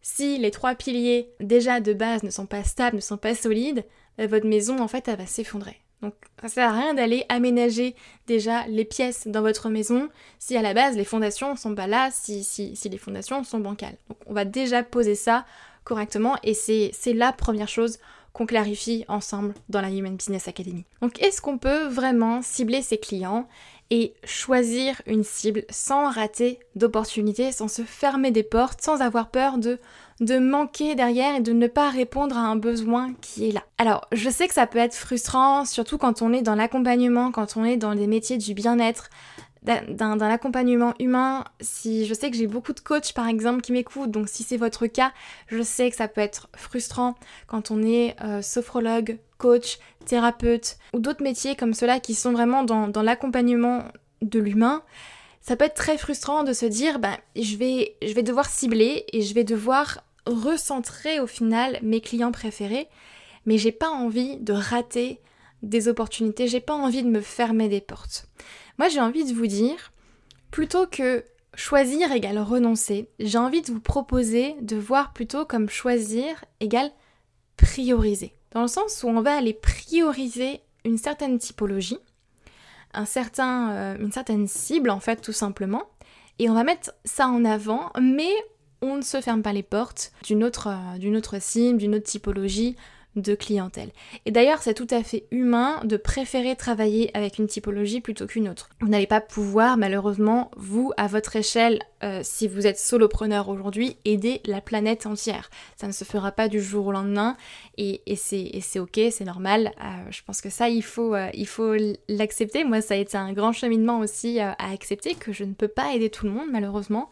Si 0.02 0.38
les 0.38 0.50
trois 0.50 0.74
piliers 0.74 1.30
déjà 1.40 1.80
de 1.80 1.92
base 1.92 2.22
ne 2.24 2.30
sont 2.30 2.46
pas 2.46 2.64
stables, 2.64 2.96
ne 2.96 3.00
sont 3.00 3.16
pas 3.16 3.34
solides, 3.34 3.84
votre 4.18 4.46
maison 4.46 4.78
en 4.78 4.86
fait 4.88 5.08
elle 5.08 5.18
va 5.18 5.26
s'effondrer. 5.26 5.83
Donc 6.04 6.14
ça 6.42 6.48
sert 6.48 6.68
à 6.68 6.72
rien 6.72 6.92
d'aller 6.92 7.24
aménager 7.30 7.96
déjà 8.26 8.66
les 8.66 8.84
pièces 8.84 9.26
dans 9.26 9.40
votre 9.40 9.70
maison 9.70 10.10
si 10.38 10.54
à 10.54 10.60
la 10.60 10.74
base 10.74 10.98
les 10.98 11.04
fondations 11.04 11.56
sont 11.56 11.74
pas 11.74 11.86
là, 11.86 12.10
si, 12.12 12.44
si, 12.44 12.76
si 12.76 12.90
les 12.90 12.98
fondations 12.98 13.42
sont 13.42 13.58
bancales. 13.58 13.96
Donc 14.10 14.18
on 14.26 14.34
va 14.34 14.44
déjà 14.44 14.82
poser 14.82 15.14
ça 15.14 15.46
correctement 15.84 16.36
et 16.42 16.52
c'est 16.52 16.92
la 17.14 17.32
première 17.32 17.68
chose 17.68 17.98
qu'on 18.34 18.44
clarifie 18.44 19.06
ensemble 19.08 19.54
dans 19.70 19.80
la 19.80 19.88
Human 19.88 20.14
Business 20.14 20.46
Academy. 20.46 20.84
Donc 21.00 21.22
est-ce 21.22 21.40
qu'on 21.40 21.56
peut 21.56 21.86
vraiment 21.86 22.42
cibler 22.42 22.82
ses 22.82 22.98
clients 22.98 23.48
et 23.90 24.14
choisir 24.24 25.00
une 25.06 25.24
cible 25.24 25.64
sans 25.70 26.10
rater 26.10 26.58
d'opportunités, 26.74 27.52
sans 27.52 27.68
se 27.68 27.82
fermer 27.82 28.30
des 28.30 28.42
portes, 28.42 28.80
sans 28.82 29.00
avoir 29.00 29.30
peur 29.30 29.58
de, 29.58 29.78
de 30.20 30.38
manquer 30.38 30.94
derrière 30.94 31.36
et 31.36 31.40
de 31.40 31.52
ne 31.52 31.66
pas 31.66 31.90
répondre 31.90 32.36
à 32.36 32.40
un 32.40 32.56
besoin 32.56 33.14
qui 33.20 33.48
est 33.48 33.52
là. 33.52 33.62
Alors 33.78 34.06
je 34.12 34.30
sais 34.30 34.48
que 34.48 34.54
ça 34.54 34.66
peut 34.66 34.78
être 34.78 34.94
frustrant, 34.94 35.64
surtout 35.64 35.98
quand 35.98 36.22
on 36.22 36.32
est 36.32 36.42
dans 36.42 36.54
l'accompagnement, 36.54 37.30
quand 37.30 37.56
on 37.56 37.64
est 37.64 37.76
dans 37.76 37.94
des 37.94 38.06
métiers 38.06 38.38
du 38.38 38.54
bien-être, 38.54 39.10
d'un 39.64 40.20
accompagnement 40.20 40.92
humain, 41.00 41.44
si 41.60 42.04
je 42.04 42.12
sais 42.12 42.30
que 42.30 42.36
j'ai 42.36 42.46
beaucoup 42.46 42.74
de 42.74 42.80
coachs 42.80 43.14
par 43.14 43.28
exemple 43.28 43.62
qui 43.62 43.72
m'écoutent, 43.72 44.10
donc 44.10 44.28
si 44.28 44.42
c'est 44.42 44.58
votre 44.58 44.86
cas, 44.86 45.12
je 45.46 45.62
sais 45.62 45.90
que 45.90 45.96
ça 45.96 46.06
peut 46.06 46.20
être 46.20 46.48
frustrant 46.54 47.14
quand 47.46 47.70
on 47.70 47.82
est 47.82 48.14
euh, 48.22 48.42
sophrologue, 48.42 49.18
coach, 49.44 49.78
thérapeute 50.06 50.78
ou 50.94 51.00
d'autres 51.00 51.22
métiers 51.22 51.54
comme 51.54 51.74
ceux-là 51.74 52.00
qui 52.00 52.14
sont 52.14 52.32
vraiment 52.32 52.62
dans, 52.62 53.02
l'accompagnement 53.02 53.84
de 54.22 54.40
l'humain. 54.40 54.82
Ça 55.42 55.54
peut 55.54 55.66
être 55.66 55.74
très 55.74 55.98
frustrant 55.98 56.44
de 56.44 56.54
se 56.54 56.64
dire, 56.64 56.98
ben, 56.98 57.14
je, 57.36 57.56
vais, 57.56 57.94
je 58.00 58.14
vais 58.14 58.22
devoir 58.22 58.48
cibler 58.48 59.04
et 59.12 59.20
je 59.20 59.34
vais 59.34 59.44
devoir 59.44 60.02
recentrer 60.24 61.20
au 61.20 61.26
final 61.26 61.78
mes 61.82 62.00
clients 62.00 62.32
préférés, 62.32 62.88
mais 63.44 63.58
j'ai 63.58 63.72
pas 63.72 63.90
envie 63.90 64.38
de 64.38 64.54
rater 64.54 65.20
des 65.62 65.88
opportunités, 65.88 66.48
j'ai 66.48 66.60
pas 66.60 66.72
envie 66.72 67.02
de 67.02 67.10
me 67.10 67.20
fermer 67.20 67.68
des 67.68 67.82
portes. 67.82 68.26
Moi, 68.78 68.88
j'ai 68.88 69.00
envie 69.00 69.26
de 69.26 69.34
vous 69.34 69.46
dire, 69.46 69.92
plutôt 70.50 70.86
que 70.86 71.22
choisir 71.54 72.10
égale 72.12 72.38
renoncer, 72.38 73.10
j'ai 73.18 73.36
envie 73.36 73.60
de 73.60 73.70
vous 73.70 73.80
proposer 73.80 74.56
de 74.62 74.76
voir 74.76 75.12
plutôt 75.12 75.44
comme 75.44 75.68
choisir 75.68 76.46
égale 76.60 76.90
prioriser. 77.58 78.34
Dans 78.54 78.62
le 78.62 78.68
sens 78.68 79.02
où 79.02 79.08
on 79.08 79.20
va 79.20 79.36
aller 79.36 79.52
prioriser 79.52 80.60
une 80.84 80.96
certaine 80.96 81.38
typologie, 81.38 81.98
euh, 82.96 83.96
une 83.98 84.12
certaine 84.12 84.46
cible 84.46 84.90
en 84.90 85.00
fait 85.00 85.20
tout 85.20 85.32
simplement, 85.32 85.82
et 86.38 86.48
on 86.48 86.54
va 86.54 86.62
mettre 86.62 86.92
ça 87.04 87.28
en 87.28 87.44
avant, 87.44 87.90
mais 88.00 88.30
on 88.80 88.96
ne 88.96 89.02
se 89.02 89.20
ferme 89.20 89.42
pas 89.42 89.52
les 89.52 89.62
portes 89.64 90.12
d'une 90.22 90.44
autre, 90.44 90.68
euh, 90.68 90.98
d'une 90.98 91.16
autre 91.16 91.40
cible, 91.40 91.78
d'une 91.78 91.96
autre 91.96 92.06
typologie, 92.06 92.76
de 93.16 93.34
clientèle. 93.34 93.90
Et 94.26 94.30
d'ailleurs, 94.30 94.62
c'est 94.62 94.74
tout 94.74 94.86
à 94.90 95.02
fait 95.02 95.26
humain 95.30 95.80
de 95.84 95.96
préférer 95.96 96.56
travailler 96.56 97.10
avec 97.16 97.38
une 97.38 97.46
typologie 97.46 98.00
plutôt 98.00 98.26
qu'une 98.26 98.48
autre. 98.48 98.68
Vous 98.80 98.88
n'allez 98.88 99.06
pas 99.06 99.20
pouvoir, 99.20 99.76
malheureusement, 99.76 100.50
vous, 100.56 100.92
à 100.96 101.06
votre 101.06 101.36
échelle, 101.36 101.80
euh, 102.02 102.20
si 102.22 102.48
vous 102.48 102.66
êtes 102.66 102.78
solopreneur 102.78 103.48
aujourd'hui, 103.48 103.96
aider 104.04 104.40
la 104.44 104.60
planète 104.60 105.06
entière. 105.06 105.48
Ça 105.76 105.86
ne 105.86 105.92
se 105.92 106.04
fera 106.04 106.32
pas 106.32 106.48
du 106.48 106.60
jour 106.60 106.86
au 106.86 106.92
lendemain 106.92 107.36
et, 107.78 108.02
c'est 108.16 108.78
ok, 108.78 109.00
c'est 109.10 109.24
normal. 109.24 109.72
Euh, 109.80 110.10
je 110.10 110.22
pense 110.22 110.40
que 110.40 110.50
ça, 110.50 110.68
il 110.68 110.82
faut 110.82 111.14
euh, 111.14 111.30
il 111.34 111.46
faut 111.46 111.74
l'accepter. 112.08 112.64
Moi, 112.64 112.80
ça 112.80 112.94
a 112.94 112.96
été 112.96 113.16
un 113.16 113.32
grand 113.32 113.52
cheminement 113.52 114.00
aussi 114.00 114.40
à 114.40 114.54
accepter 114.58 115.14
que 115.14 115.32
je 115.32 115.44
ne 115.44 115.54
peux 115.54 115.68
pas 115.68 115.94
aider 115.94 116.10
tout 116.10 116.26
le 116.26 116.32
monde, 116.32 116.48
malheureusement. 116.50 117.10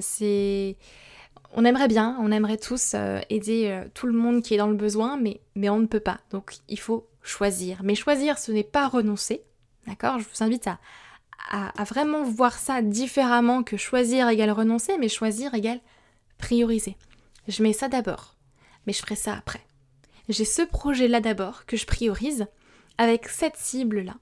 c'est 0.00 0.76
on 1.52 1.64
aimerait 1.64 1.88
bien, 1.88 2.16
on 2.20 2.30
aimerait 2.30 2.58
tous 2.58 2.92
euh, 2.94 3.20
aider 3.28 3.68
euh, 3.68 3.88
tout 3.94 4.06
le 4.06 4.12
monde 4.12 4.42
qui 4.42 4.54
est 4.54 4.58
dans 4.58 4.68
le 4.68 4.76
besoin, 4.76 5.18
mais, 5.18 5.40
on 5.68 5.78
ne 5.78 5.86
peut 5.86 6.00
pas. 6.00 6.20
Donc 6.30 6.56
il 6.68 6.78
faut 6.78 7.08
choisir. 7.22 7.80
Mais 7.82 7.94
choisir, 7.94 8.38
ce 8.38 8.52
n'est 8.52 8.64
pas 8.64 8.88
renoncer. 8.88 9.42
D'accord? 9.86 10.18
Je 10.18 10.24
vous 10.24 10.44
invite 10.44 10.68
à, 10.68 10.78
à, 11.50 11.84
vraiment 11.84 12.22
voir 12.22 12.58
ça 12.58 12.82
différemment 12.82 13.62
que 13.62 13.76
choisir 13.76 14.28
égale 14.28 14.50
renoncer, 14.50 14.96
mais 14.98 15.08
choisir 15.08 15.54
égale 15.54 15.80
prioriser. 16.38 16.96
Je 17.48 17.62
mets 17.62 17.72
ça 17.72 17.88
d'abord, 17.88 18.36
mais 18.86 18.92
je 18.92 19.00
ferai 19.00 19.16
ça 19.16 19.34
après. 19.34 19.60
J'ai 20.28 20.44
ce 20.44 20.62
projet-là 20.62 21.20
d'abord 21.20 21.66
que 21.66 21.76
je 21.76 21.86
priorise 21.86 22.46
avec 22.98 23.28
cette 23.28 23.56
cible-là, 23.56 24.14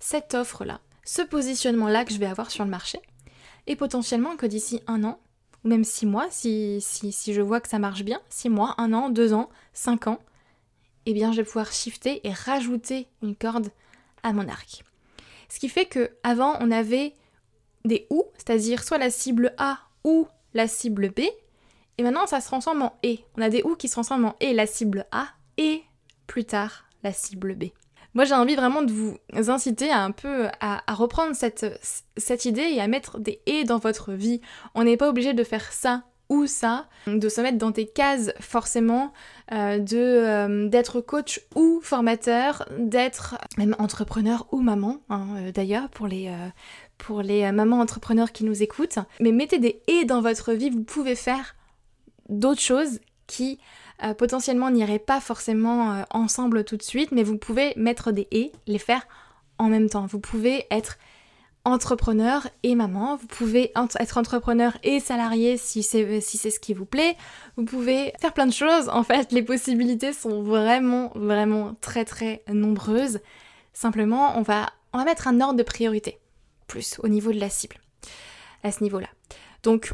cette 0.00 0.34
offre-là, 0.34 0.80
ce 1.04 1.22
positionnement-là 1.22 2.04
que 2.04 2.12
je 2.12 2.18
vais 2.18 2.26
avoir 2.26 2.50
sur 2.50 2.64
le 2.64 2.70
marché. 2.70 3.00
Et 3.66 3.74
potentiellement 3.74 4.36
que 4.36 4.46
d'ici 4.46 4.82
un 4.86 5.02
an, 5.02 5.18
même 5.66 5.84
six 5.84 6.06
mois, 6.06 6.26
si, 6.30 6.80
si, 6.80 7.12
si, 7.12 7.34
je 7.34 7.40
vois 7.40 7.60
que 7.60 7.68
ça 7.68 7.78
marche 7.78 8.02
bien, 8.02 8.20
six 8.28 8.48
mois, 8.48 8.74
un 8.78 8.92
an, 8.92 9.08
deux 9.08 9.32
ans, 9.32 9.48
cinq 9.72 10.06
ans, 10.06 10.20
eh 11.06 11.12
bien 11.12 11.32
je 11.32 11.38
vais 11.38 11.44
pouvoir 11.44 11.72
shifter 11.72 12.26
et 12.26 12.32
rajouter 12.32 13.06
une 13.22 13.36
corde 13.36 13.68
à 14.22 14.32
mon 14.32 14.48
arc. 14.48 14.84
Ce 15.48 15.58
qui 15.58 15.68
fait 15.68 15.86
que 15.86 16.10
avant 16.22 16.56
on 16.60 16.70
avait 16.70 17.14
des 17.84 18.06
ou, 18.10 18.24
c'est-à-dire 18.36 18.82
soit 18.82 18.98
la 18.98 19.10
cible 19.10 19.54
A 19.58 19.78
ou 20.04 20.26
la 20.54 20.68
cible 20.68 21.10
B, 21.10 21.20
et 21.98 22.02
maintenant 22.02 22.26
ça 22.26 22.40
se 22.40 22.46
transforme 22.46 22.82
en 22.82 22.98
et. 23.02 23.24
On 23.36 23.42
a 23.42 23.48
des 23.48 23.62
ou 23.62 23.76
qui 23.76 23.88
se 23.88 23.92
transforment 23.92 24.26
en 24.26 24.36
et 24.40 24.52
la 24.52 24.66
cible 24.66 25.06
A 25.12 25.28
et 25.56 25.82
plus 26.26 26.44
tard 26.44 26.84
la 27.02 27.12
cible 27.12 27.54
B. 27.54 27.66
Moi, 28.16 28.24
j'ai 28.24 28.34
envie 28.34 28.56
vraiment 28.56 28.82
de 28.82 28.90
vous 28.90 29.18
inciter 29.50 29.90
à 29.90 30.02
un 30.02 30.10
peu 30.10 30.46
à, 30.60 30.80
reprendre 30.94 31.36
cette, 31.36 31.66
cette 32.16 32.46
idée 32.46 32.62
et 32.62 32.80
à 32.80 32.88
mettre 32.88 33.18
des 33.18 33.42
et 33.44 33.64
dans 33.64 33.76
votre 33.76 34.14
vie. 34.14 34.40
On 34.74 34.84
n'est 34.84 34.96
pas 34.96 35.10
obligé 35.10 35.34
de 35.34 35.44
faire 35.44 35.70
ça 35.70 36.04
ou 36.30 36.46
ça, 36.46 36.86
de 37.06 37.28
se 37.28 37.42
mettre 37.42 37.58
dans 37.58 37.72
des 37.72 37.86
cases 37.86 38.32
forcément, 38.40 39.12
euh, 39.52 39.78
de 39.78 39.98
euh, 39.98 40.66
d'être 40.66 41.02
coach 41.02 41.42
ou 41.54 41.80
formateur, 41.82 42.66
d'être 42.78 43.36
même 43.58 43.76
entrepreneur 43.78 44.46
ou 44.50 44.62
maman, 44.62 45.02
hein, 45.10 45.26
euh, 45.36 45.52
d'ailleurs 45.52 45.90
pour 45.90 46.06
les 46.06 46.34
pour 46.96 47.20
les 47.20 47.52
mamans 47.52 47.80
entrepreneurs 47.80 48.32
qui 48.32 48.44
nous 48.44 48.62
écoutent. 48.62 48.98
Mais 49.20 49.30
mettez 49.30 49.58
des 49.58 49.82
et 49.88 50.06
dans 50.06 50.22
votre 50.22 50.54
vie, 50.54 50.70
vous 50.70 50.84
pouvez 50.84 51.16
faire 51.16 51.54
d'autres 52.30 52.62
choses 52.62 52.98
qui 53.26 53.58
euh, 54.02 54.14
potentiellement 54.14 54.70
n'iraient 54.70 54.98
pas 54.98 55.20
forcément 55.20 55.92
euh, 55.92 56.02
ensemble 56.10 56.64
tout 56.64 56.76
de 56.76 56.82
suite, 56.82 57.12
mais 57.12 57.22
vous 57.22 57.38
pouvez 57.38 57.72
mettre 57.76 58.12
des 58.12 58.28
et, 58.30 58.52
les 58.66 58.78
faire 58.78 59.06
en 59.58 59.68
même 59.68 59.88
temps. 59.88 60.06
Vous 60.06 60.20
pouvez 60.20 60.66
être 60.70 60.98
entrepreneur 61.64 62.46
et 62.62 62.74
maman, 62.74 63.16
vous 63.16 63.26
pouvez 63.26 63.72
être 63.98 64.18
entrepreneur 64.18 64.76
et 64.84 65.00
salarié 65.00 65.56
si 65.56 65.82
c'est 65.82 66.20
ce 66.22 66.60
qui 66.60 66.74
vous 66.74 66.84
plaît, 66.84 67.16
vous 67.56 67.64
pouvez 67.64 68.12
faire 68.20 68.32
plein 68.32 68.46
de 68.46 68.52
choses, 68.52 68.88
en 68.88 69.02
fait 69.02 69.32
les 69.32 69.42
possibilités 69.42 70.12
sont 70.12 70.42
vraiment 70.42 71.10
vraiment 71.16 71.74
très 71.80 72.04
très 72.04 72.44
nombreuses. 72.46 73.18
Simplement 73.72 74.38
on 74.38 74.42
va, 74.42 74.70
on 74.92 74.98
va 74.98 75.04
mettre 75.04 75.26
un 75.26 75.40
ordre 75.40 75.58
de 75.58 75.64
priorité, 75.64 76.20
plus 76.68 77.00
au 77.02 77.08
niveau 77.08 77.32
de 77.32 77.40
la 77.40 77.50
cible, 77.50 77.80
à 78.62 78.70
ce 78.70 78.84
niveau-là. 78.84 79.08
Donc 79.64 79.92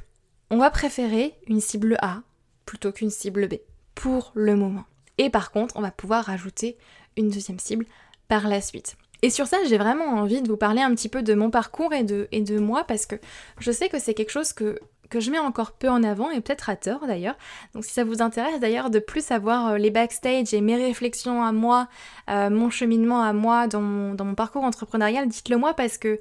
on 0.50 0.58
va 0.58 0.68
préférer 0.68 1.34
une 1.46 1.60
cible 1.60 1.96
A 2.02 2.20
plutôt 2.66 2.92
qu'une 2.92 3.08
cible 3.08 3.48
B 3.48 3.54
pour 3.94 4.32
le 4.34 4.56
moment. 4.56 4.84
Et 5.18 5.30
par 5.30 5.50
contre, 5.50 5.76
on 5.76 5.82
va 5.82 5.90
pouvoir 5.90 6.24
rajouter 6.24 6.76
une 7.16 7.30
deuxième 7.30 7.58
cible 7.58 7.86
par 8.28 8.48
la 8.48 8.60
suite. 8.60 8.96
Et 9.22 9.30
sur 9.30 9.46
ça, 9.46 9.58
j'ai 9.68 9.78
vraiment 9.78 10.06
envie 10.06 10.42
de 10.42 10.48
vous 10.48 10.56
parler 10.56 10.82
un 10.82 10.92
petit 10.94 11.08
peu 11.08 11.22
de 11.22 11.34
mon 11.34 11.50
parcours 11.50 11.92
et 11.92 12.02
de, 12.02 12.58
moi 12.58 12.84
parce 12.84 13.06
que 13.06 13.14
je 13.60 13.70
sais 13.70 13.88
que 13.88 14.00
c'est 14.00 14.14
quelque 14.14 14.30
chose 14.30 14.52
que, 14.52 14.80
que 15.10 15.20
je 15.20 15.30
mets 15.30 15.38
encore 15.38 15.72
peu 15.72 15.88
en 15.88 16.02
avant 16.02 16.30
et 16.32 16.40
peut-être 16.40 16.68
à 16.68 16.74
tort 16.74 17.06
d'ailleurs. 17.06 17.36
Donc 17.72 17.84
si 17.84 17.92
ça 17.92 18.02
vous 18.02 18.20
intéresse 18.20 18.58
d'ailleurs 18.58 18.90
de 18.90 18.98
plus 18.98 19.24
savoir 19.24 19.68
euh, 19.68 19.78
les 19.78 19.90
backstage 19.90 20.52
et 20.52 20.60
mes 20.60 20.74
réflexions 20.74 21.40
à 21.44 21.52
moi, 21.52 21.88
euh, 22.30 22.50
mon 22.50 22.68
cheminement 22.68 23.22
à 23.22 23.32
moi 23.32 23.68
dans 23.68 23.80
mon, 23.80 24.14
dans 24.14 24.24
mon 24.24 24.34
parcours 24.34 24.64
entrepreneurial, 24.64 25.28
dites-le 25.28 25.56
moi 25.56 25.74
parce 25.74 25.98
que 25.98 26.18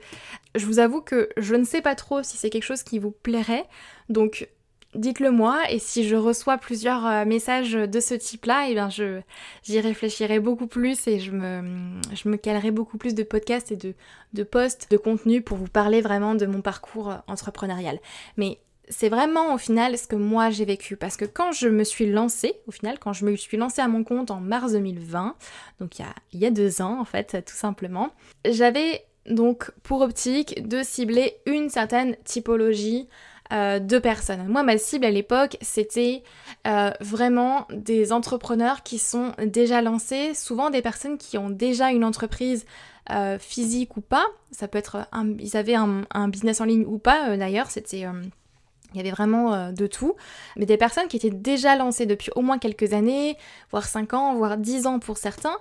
je 0.53 0.67
vous 0.67 0.77
avoue 0.77 1.01
que 1.01 1.29
je 1.37 1.55
ne 1.55 1.63
sais 1.63 1.81
pas 1.81 1.95
trop 1.95 2.21
si 2.21 2.37
c'est 2.37 2.51
quelque 2.51 2.65
chose 2.65 2.83
qui 2.83 2.99
vous 2.99 3.11
plairait. 3.11 3.65
Donc 4.09 4.47
dites-le 4.95 5.31
moi 5.31 5.61
et 5.69 5.79
si 5.79 6.07
je 6.07 6.15
reçois 6.15 6.57
plusieurs 6.57 7.05
euh, 7.05 7.25
messages 7.25 7.73
de 7.73 7.99
ce 7.99 8.13
type-là, 8.13 8.65
eh 8.69 8.73
bien 8.73 8.89
je 8.89 9.21
j'y 9.63 9.79
réfléchirai 9.79 10.39
beaucoup 10.39 10.67
plus 10.67 11.07
et 11.07 11.19
je 11.19 11.31
me 11.31 11.63
je 12.13 12.29
me 12.29 12.37
calerai 12.37 12.71
beaucoup 12.71 12.97
plus 12.97 13.15
de 13.15 13.23
podcasts 13.23 13.71
et 13.71 13.77
de 13.77 13.93
de 14.33 14.43
posts, 14.43 14.89
de 14.91 14.97
contenu 14.97 15.41
pour 15.41 15.57
vous 15.57 15.67
parler 15.67 16.01
vraiment 16.01 16.35
de 16.35 16.45
mon 16.45 16.61
parcours 16.61 17.11
euh, 17.11 17.17
entrepreneurial. 17.27 17.99
Mais 18.37 18.59
c'est 18.89 19.09
vraiment 19.09 19.53
au 19.53 19.57
final 19.57 19.97
ce 19.97 20.07
que 20.07 20.17
moi 20.17 20.49
j'ai 20.49 20.65
vécu 20.65 20.97
parce 20.97 21.15
que 21.15 21.25
quand 21.25 21.51
je 21.53 21.69
me 21.69 21.83
suis 21.83 22.11
lancée, 22.11 22.55
au 22.67 22.71
final 22.71 22.99
quand 22.99 23.13
je 23.13 23.25
me 23.25 23.35
suis 23.35 23.57
lancée 23.57 23.81
à 23.81 23.87
mon 23.87 24.03
compte 24.03 24.31
en 24.31 24.41
mars 24.41 24.73
2020, 24.73 25.35
donc 25.79 25.99
il 25.99 26.01
y 26.01 26.05
a, 26.05 26.13
il 26.33 26.39
y 26.39 26.45
a 26.45 26.51
deux 26.51 26.81
ans 26.81 26.99
en 26.99 27.05
fait 27.05 27.43
tout 27.45 27.55
simplement, 27.55 28.11
j'avais 28.45 29.05
donc 29.27 29.71
pour 29.83 30.01
optique 30.01 30.67
de 30.67 30.83
cibler 30.83 31.37
une 31.45 31.69
certaine 31.69 32.15
typologie 32.25 33.07
euh, 33.51 33.79
de 33.79 33.99
personnes. 33.99 34.47
Moi, 34.47 34.63
ma 34.63 34.77
cible 34.77 35.05
à 35.05 35.11
l'époque, 35.11 35.57
c'était 35.61 36.23
euh, 36.67 36.91
vraiment 37.01 37.67
des 37.71 38.13
entrepreneurs 38.13 38.83
qui 38.83 38.97
sont 38.97 39.33
déjà 39.45 39.81
lancés, 39.81 40.33
souvent 40.33 40.69
des 40.69 40.81
personnes 40.81 41.17
qui 41.17 41.37
ont 41.37 41.49
déjà 41.49 41.91
une 41.91 42.05
entreprise 42.05 42.65
euh, 43.09 43.37
physique 43.39 43.97
ou 43.97 44.01
pas. 44.01 44.25
Ça 44.51 44.67
peut 44.67 44.77
être, 44.77 45.07
un, 45.11 45.31
ils 45.39 45.57
avaient 45.57 45.75
un, 45.75 46.27
business 46.27 46.61
en 46.61 46.65
ligne 46.65 46.85
ou 46.85 46.97
pas. 46.97 47.35
D'ailleurs, 47.35 47.69
c'était 47.69 48.05
Il 48.93 48.97
y 48.97 48.99
avait 48.99 49.11
vraiment 49.11 49.53
euh, 49.53 49.71
de 49.71 49.87
tout, 49.87 50.15
mais 50.55 50.65
des 50.65 50.77
personnes 50.77 51.07
qui 51.07 51.17
étaient 51.17 51.29
déjà 51.29 51.75
lancées 51.75 52.05
depuis 52.05 52.31
au 52.35 52.41
moins 52.41 52.57
quelques 52.59 52.93
années, 52.93 53.37
voire 53.71 53.85
5 53.85 54.13
ans, 54.13 54.35
voire 54.35 54.57
10 54.57 54.85
ans 54.87 54.99
pour 54.99 55.17
certains, 55.17 55.57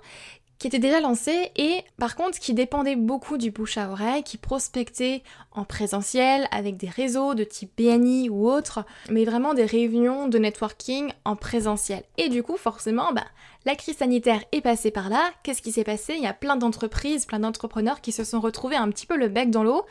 qui 0.61 0.67
étaient 0.67 0.79
déjà 0.79 1.01
lancés 1.01 1.51
et 1.57 1.83
par 1.99 2.15
contre 2.15 2.39
qui 2.39 2.53
dépendaient 2.53 2.95
beaucoup 2.95 3.39
du 3.39 3.51
bouche 3.51 3.79
à 3.79 3.91
oreille, 3.91 4.23
qui 4.23 4.37
prospectaient 4.37 5.23
en 5.53 5.65
présentiel 5.65 6.47
avec 6.53 6.77
des 6.77 6.89
réseaux 6.89 7.35
de 7.35 7.45
type 7.45 7.73
BNI 7.79 8.29
ou 8.29 8.49
autres, 8.49 8.85
mais 9.11 9.25
vraiment 9.25 9.55
des 9.55 9.65
réunions 9.65 10.29
de 10.29 10.39
networking 10.39 11.13
en 11.25 11.35
présentiel. 11.35 12.05
Et 12.19 12.29
du 12.29 12.43
coup, 12.43 12.59
forcément, 12.59 13.13
bah, 13.13 13.25
la 13.65 13.75
crise 13.75 13.97
sanitaire 13.97 14.45
est 14.53 14.61
passée 14.61 14.91
par 14.91 15.09
là. 15.09 15.31
Qu'est-ce 15.43 15.63
qui 15.63 15.73
s'est 15.73 15.83
passé? 15.83 16.15
Il 16.17 16.23
y 16.23 16.27
a 16.27 16.35
plein 16.35 16.57
d'entreprises, 16.57 17.25
plein 17.25 17.41
d'entrepreneurs 17.41 18.03
qui 18.03 18.13
se 18.13 18.23
sont 18.23 18.41
retrouvés 18.41 18.77
un 18.77 18.91
petit 18.91 19.07
peu 19.07 19.17
le 19.17 19.29
bec 19.29 19.51
dans 19.51 19.65
l'eau 19.65 19.87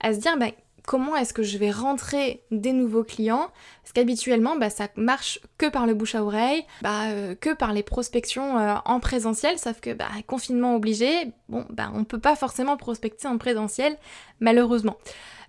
à 0.00 0.14
se 0.14 0.18
dire 0.18 0.38
bah, 0.38 0.48
comment 0.86 1.16
est-ce 1.16 1.32
que 1.32 1.42
je 1.42 1.58
vais 1.58 1.70
rentrer 1.70 2.42
des 2.50 2.72
nouveaux 2.72 3.04
clients? 3.04 3.50
Parce 3.82 3.92
qu'habituellement, 3.94 4.56
bah, 4.56 4.70
ça 4.70 4.88
marche 4.96 5.40
que 5.58 5.68
par 5.68 5.86
le 5.86 5.94
bouche 5.94 6.14
à 6.14 6.22
oreille, 6.22 6.64
bah, 6.82 7.08
euh, 7.08 7.34
que 7.34 7.54
par 7.54 7.72
les 7.72 7.82
prospections 7.82 8.58
euh, 8.58 8.74
en 8.84 9.00
présentiel, 9.00 9.58
sauf 9.58 9.80
que 9.80 9.92
bah, 9.92 10.08
confinement 10.26 10.76
obligé, 10.76 11.32
bon, 11.48 11.64
bah, 11.70 11.90
on 11.94 12.04
peut 12.04 12.20
pas 12.20 12.36
forcément 12.36 12.76
prospecter 12.76 13.28
en 13.28 13.38
présentiel, 13.38 13.96
malheureusement. 14.40 14.96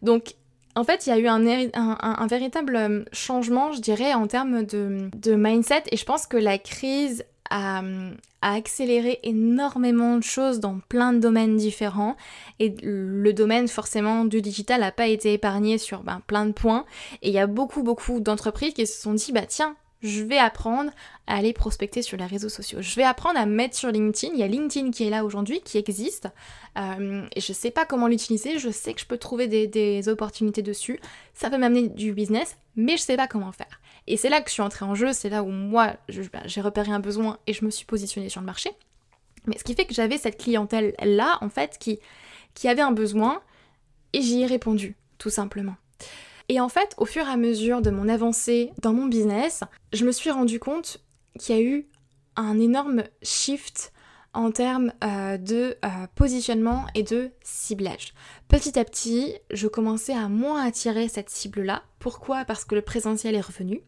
Donc, 0.01 0.35
en 0.75 0.83
fait, 0.83 1.07
il 1.07 1.09
y 1.09 1.13
a 1.13 1.17
eu 1.17 1.27
un, 1.27 2.27
véritable 2.27 2.75
euh, 2.75 3.03
changement, 3.13 3.71
je 3.71 3.79
dirais, 3.79 4.13
en 4.13 4.27
termes 4.27 4.63
de 4.63 5.35
mindset, 5.35 5.83
et 5.91 5.97
je 5.97 6.05
pense 6.05 6.27
que 6.27 6.37
la 6.37 6.57
crise 6.57 7.25
a, 7.49 7.81
accéléré 8.41 9.19
énormément 9.23 10.17
de 10.17 10.23
choses 10.23 10.59
dans 10.59 10.79
plein 10.87 11.13
de 11.13 11.19
domaines 11.19 11.57
différents 11.57 12.15
et 12.59 12.75
le 12.83 13.33
domaine 13.33 13.67
forcément 13.67 14.23
du 14.23 14.41
digital 14.41 14.81
n'a 14.81 14.91
pas 14.91 15.07
été 15.07 15.33
épargné 15.33 15.77
sur 15.77 16.03
ben, 16.03 16.21
plein 16.27 16.45
de 16.45 16.51
points 16.51 16.85
et 17.23 17.29
il 17.29 17.33
y 17.33 17.39
a 17.39 17.47
beaucoup 17.47 17.81
beaucoup 17.81 18.19
d'entreprises 18.19 18.73
qui 18.73 18.85
se 18.85 19.01
sont 19.01 19.13
dit 19.13 19.31
bah 19.31 19.47
tiens 19.47 19.75
je 20.05 20.23
vais 20.23 20.37
apprendre 20.37 20.91
à 21.27 21.37
aller 21.37 21.53
prospecter 21.53 22.01
sur 22.01 22.17
les 22.17 22.25
réseaux 22.25 22.49
sociaux. 22.49 22.81
Je 22.81 22.95
vais 22.95 23.03
apprendre 23.03 23.39
à 23.39 23.45
mettre 23.45 23.75
sur 23.75 23.89
LinkedIn. 23.89 24.33
Il 24.33 24.39
y 24.39 24.43
a 24.43 24.47
LinkedIn 24.47 24.91
qui 24.91 25.05
est 25.05 25.09
là 25.09 25.25
aujourd'hui, 25.25 25.61
qui 25.61 25.77
existe. 25.77 26.27
Euh, 26.77 27.25
je 27.35 27.53
sais 27.53 27.71
pas 27.71 27.85
comment 27.85 28.07
l'utiliser. 28.07 28.59
Je 28.59 28.69
sais 28.69 28.93
que 28.93 29.01
je 29.01 29.05
peux 29.05 29.17
trouver 29.17 29.47
des, 29.47 30.09
opportunités 30.09 30.61
dessus. 30.61 30.99
Ça 31.33 31.49
peut 31.49 31.57
m'amener 31.57 31.89
du 31.89 32.13
business, 32.13 32.57
mais 32.75 32.97
je 32.97 33.01
sais 33.01 33.17
pas 33.17 33.27
comment 33.27 33.51
faire. 33.51 33.81
Et 34.07 34.17
c'est 34.17 34.29
là 34.29 34.41
que 34.41 34.49
je 34.49 34.53
suis 34.53 34.61
entrée 34.61 34.85
en 34.85 34.95
jeu, 34.95 35.13
c'est 35.13 35.29
là 35.29 35.43
où 35.43 35.49
moi, 35.49 35.95
bah, 36.31 36.41
j'ai 36.45 36.61
repéré 36.61 36.91
un 36.91 36.99
besoin 36.99 37.39
et 37.47 37.53
je 37.53 37.65
me 37.65 37.71
suis 37.71 37.85
positionnée 37.85 38.29
sur 38.29 38.41
le 38.41 38.45
marché. 38.45 38.69
Mais 39.47 39.57
ce 39.57 39.63
qui 39.63 39.73
fait 39.73 39.85
que 39.85 39.93
j'avais 39.93 40.17
cette 40.17 40.37
clientèle-là, 40.37 41.37
en 41.41 41.49
fait, 41.49 41.77
qui, 41.79 41.99
qui 42.53 42.67
avait 42.67 42.81
un 42.81 42.91
besoin, 42.91 43.41
et 44.13 44.21
j'y 44.21 44.41
ai 44.41 44.45
répondu, 44.45 44.95
tout 45.17 45.29
simplement. 45.29 45.75
Et 46.49 46.59
en 46.59 46.69
fait, 46.69 46.93
au 46.97 47.05
fur 47.05 47.25
et 47.27 47.31
à 47.31 47.37
mesure 47.37 47.81
de 47.81 47.89
mon 47.89 48.07
avancée 48.07 48.71
dans 48.81 48.93
mon 48.93 49.07
business, 49.07 49.63
je 49.93 50.05
me 50.05 50.11
suis 50.11 50.29
rendu 50.29 50.59
compte 50.59 50.99
qu'il 51.39 51.55
y 51.55 51.59
a 51.59 51.61
eu 51.61 51.87
un 52.35 52.59
énorme 52.59 53.03
shift 53.23 53.91
en 54.35 54.51
termes 54.51 54.91
euh, 55.03 55.37
de 55.37 55.77
euh, 55.83 55.87
positionnement 56.15 56.85
et 56.93 57.03
de 57.03 57.31
ciblage. 57.41 58.13
Petit 58.47 58.77
à 58.77 58.85
petit, 58.85 59.33
je 59.51 59.67
commençais 59.67 60.13
à 60.13 60.27
moins 60.27 60.63
attirer 60.65 61.07
cette 61.07 61.29
cible-là. 61.29 61.83
Pourquoi? 61.99 62.45
Parce 62.45 62.65
que 62.65 62.75
le 62.75 62.81
présentiel 62.81 63.33
est 63.33 63.41
revenu, 63.41 63.81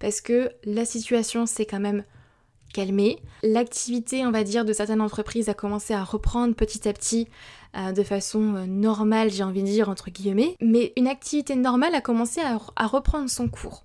parce 0.00 0.20
que 0.20 0.50
la 0.64 0.84
situation 0.84 1.46
s'est 1.46 1.66
quand 1.66 1.80
même 1.80 2.04
calmée. 2.74 3.18
L'activité, 3.42 4.26
on 4.26 4.30
va 4.30 4.44
dire, 4.44 4.64
de 4.64 4.72
certaines 4.72 5.00
entreprises 5.00 5.48
a 5.48 5.54
commencé 5.54 5.94
à 5.94 6.02
reprendre 6.02 6.54
petit 6.54 6.88
à 6.88 6.92
petit 6.92 7.28
euh, 7.76 7.92
de 7.92 8.02
façon 8.02 8.66
normale, 8.66 9.30
j'ai 9.30 9.44
envie 9.44 9.62
de 9.62 9.68
dire, 9.68 9.88
entre 9.88 10.10
guillemets. 10.10 10.56
Mais 10.60 10.92
une 10.96 11.06
activité 11.06 11.54
normale 11.54 11.94
a 11.94 12.00
commencé 12.00 12.40
à 12.40 12.86
reprendre 12.86 13.30
son 13.30 13.48
cours. 13.48 13.84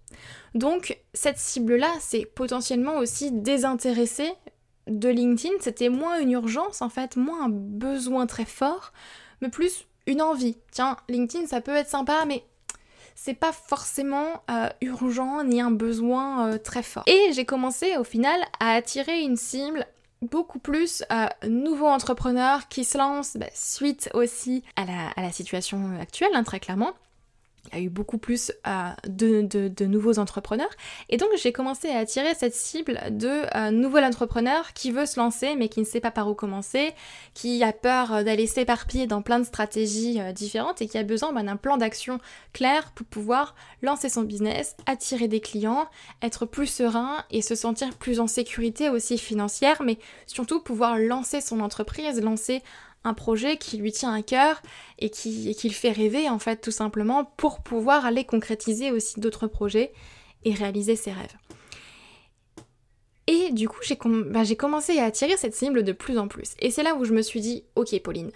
Donc 0.55 0.97
cette 1.13 1.37
cible-là, 1.37 1.91
c'est 1.99 2.25
potentiellement 2.25 2.97
aussi 2.97 3.31
désintéressée 3.31 4.31
de 4.87 5.09
LinkedIn, 5.09 5.55
c'était 5.59 5.89
moins 5.89 6.19
une 6.19 6.31
urgence 6.31 6.81
en 6.81 6.89
fait, 6.89 7.15
moins 7.15 7.45
un 7.45 7.49
besoin 7.49 8.27
très 8.27 8.45
fort, 8.45 8.93
mais 9.41 9.49
plus 9.49 9.85
une 10.05 10.21
envie. 10.21 10.57
Tiens, 10.71 10.97
LinkedIn 11.09 11.47
ça 11.47 11.61
peut 11.61 11.75
être 11.75 11.89
sympa, 11.89 12.25
mais 12.25 12.43
c'est 13.15 13.33
pas 13.33 13.51
forcément 13.51 14.43
euh, 14.49 14.69
urgent 14.81 15.43
ni 15.43 15.59
un 15.59 15.71
besoin 15.71 16.47
euh, 16.47 16.57
très 16.57 16.83
fort. 16.83 17.03
Et 17.07 17.31
j'ai 17.33 17.45
commencé 17.45 17.97
au 17.97 18.03
final 18.03 18.39
à 18.59 18.73
attirer 18.73 19.21
une 19.21 19.35
cible 19.35 19.85
beaucoup 20.21 20.59
plus 20.59 21.03
euh, 21.11 21.27
nouveaux 21.47 21.87
entrepreneurs 21.87 22.67
qui 22.67 22.83
se 22.83 22.97
lancent 22.97 23.37
bah, 23.37 23.47
suite 23.53 24.09
aussi 24.13 24.63
à 24.75 24.85
la, 24.85 25.31
situation 25.31 25.99
actuelle, 25.99 26.29
hein, 26.33 26.43
très 26.43 26.59
clairement 26.59 26.93
il 27.71 27.79
y 27.79 27.81
a 27.81 27.85
eu 27.85 27.89
beaucoup 27.89 28.17
plus 28.17 28.51
euh, 28.65 28.91
de, 29.07 29.85
nouveaux 29.85 30.19
entrepreneurs. 30.19 30.69
Et 31.09 31.17
donc 31.17 31.29
j'ai 31.41 31.51
commencé 31.51 31.89
à 31.89 31.99
attirer 31.99 32.33
cette 32.33 32.53
cible 32.53 32.99
de 33.11 33.43
euh, 33.55 33.71
nouveaux 33.71 33.99
entrepreneurs 33.99 34.73
qui 34.73 34.91
veut 34.91 35.05
se 35.05 35.19
lancer 35.19 35.55
mais 35.55 35.69
qui 35.69 35.79
ne 35.79 35.85
sait 35.85 35.99
pas 35.99 36.11
par 36.11 36.29
où 36.29 36.33
commencer, 36.33 36.93
qui 37.33 37.63
a 37.63 37.73
peur 37.73 38.23
d'aller 38.23 38.47
s'éparpiller 38.47 39.07
dans 39.07 39.21
plein 39.21 39.39
de 39.39 39.45
stratégies 39.45 40.19
euh, 40.19 40.31
différentes 40.31 40.81
et 40.81 40.87
qui 40.87 40.97
a 40.97 41.03
besoin 41.03 41.33
ben, 41.33 41.43
d'un 41.43 41.57
plan 41.57 41.77
d'action 41.77 42.19
clair 42.53 42.91
pour 42.95 43.05
pouvoir 43.05 43.55
lancer 43.81 44.09
son 44.09 44.23
business, 44.23 44.75
attirer 44.85 45.27
des 45.27 45.41
clients, 45.41 45.87
être 46.21 46.45
plus 46.45 46.67
serein 46.67 47.23
et 47.31 47.41
se 47.41 47.55
sentir 47.55 47.89
plus 47.95 48.19
en 48.19 48.27
sécurité 48.27 48.89
aussi 48.89 49.17
financière, 49.17 49.81
mais 49.83 49.97
surtout 50.25 50.59
pouvoir 50.59 50.97
lancer 50.97 51.41
son 51.41 51.59
entreprise, 51.59 52.21
lancer 52.21 52.61
un 53.07 53.13
projet 53.13 53.57
qui 53.57 53.77
lui 53.77 53.91
tient 53.91 54.13
à 54.13 54.21
cœur 54.21 54.61
et 54.99 55.09
qui, 55.09 55.55
le 55.63 55.69
fait 55.69 55.91
rêver 55.91 56.29
en 56.29 56.39
fait 56.39 56.57
tout 56.57 56.71
simplement 56.71 57.25
pour 57.37 57.61
pouvoir 57.61 58.05
aller 58.05 58.25
concrétiser 58.25 58.91
aussi 58.91 59.19
d'autres 59.19 59.47
projets 59.47 59.91
et 60.43 60.53
réaliser 60.53 60.95
ses 60.95 61.11
rêves. 61.11 61.35
Et 63.27 63.51
du 63.51 63.67
coup, 63.67 63.79
j'ai 63.81 63.97
bah, 63.97 64.43
commencé 64.57 64.99
à 64.99 65.05
attirer 65.05 65.35
cette 65.35 65.55
cible 65.55 65.83
de 65.83 65.91
plus 65.91 66.17
en 66.17 66.27
plus. 66.27 66.51
Et 66.59 66.71
c'est 66.71 66.83
là 66.83 66.95
où 66.95 67.03
je 67.03 67.13
me 67.13 67.21
suis 67.21 67.41
dit, 67.41 67.65
ok 67.75 67.99
Pauline, 68.01 68.31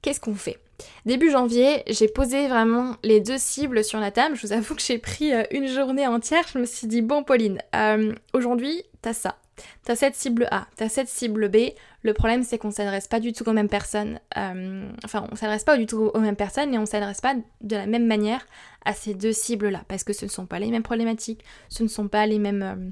qu'est-ce 0.00 0.20
qu'on 0.20 0.34
fait? 0.34 0.58
Début 1.04 1.30
janvier, 1.30 1.82
j'ai 1.86 2.08
posé 2.08 2.48
vraiment 2.48 2.96
les 3.02 3.20
deux 3.20 3.36
cibles 3.36 3.84
sur 3.84 4.00
la 4.00 4.10
table. 4.10 4.36
Je 4.36 4.46
vous 4.46 4.52
avoue 4.54 4.74
que 4.74 4.82
j'ai 4.82 4.98
pris 4.98 5.34
euh, 5.34 5.42
une 5.50 5.66
journée 5.66 6.06
entière. 6.06 6.46
Je 6.52 6.58
me 6.58 6.64
suis 6.64 6.86
dit, 6.86 7.02
bon 7.02 7.22
Pauline, 7.22 7.58
euh, 7.74 8.14
aujourd'hui, 8.32 8.82
t'as 9.02 9.12
ça. 9.12 9.36
T'as 9.84 9.96
cette 9.96 10.14
cible 10.14 10.48
A, 10.50 10.66
t'as 10.76 10.88
cette 10.88 11.08
cible 11.08 11.48
B. 11.48 11.72
Le 12.02 12.14
problème, 12.14 12.42
c'est 12.42 12.58
qu'on 12.58 12.70
s'adresse 12.70 13.08
pas 13.08 13.20
du 13.20 13.32
tout 13.32 13.48
aux 13.48 13.52
mêmes 13.52 13.68
personnes. 13.68 14.20
Euh, 14.36 14.88
enfin, 15.04 15.26
on 15.30 15.36
s'adresse 15.36 15.64
pas 15.64 15.76
du 15.76 15.86
tout 15.86 16.10
aux 16.14 16.20
mêmes 16.20 16.36
personnes 16.36 16.72
et 16.72 16.78
on 16.78 16.86
s'adresse 16.86 17.20
pas 17.20 17.34
de 17.60 17.76
la 17.76 17.86
même 17.86 18.06
manière 18.06 18.46
à 18.84 18.94
ces 18.94 19.14
deux 19.14 19.32
cibles-là. 19.32 19.82
Parce 19.88 20.04
que 20.04 20.12
ce 20.12 20.24
ne 20.24 20.30
sont 20.30 20.46
pas 20.46 20.58
les 20.58 20.70
mêmes 20.70 20.82
problématiques, 20.82 21.44
ce 21.68 21.82
ne 21.82 21.88
sont 21.88 22.08
pas 22.08 22.26
les 22.26 22.38
mêmes, 22.38 22.62
euh, 22.62 22.90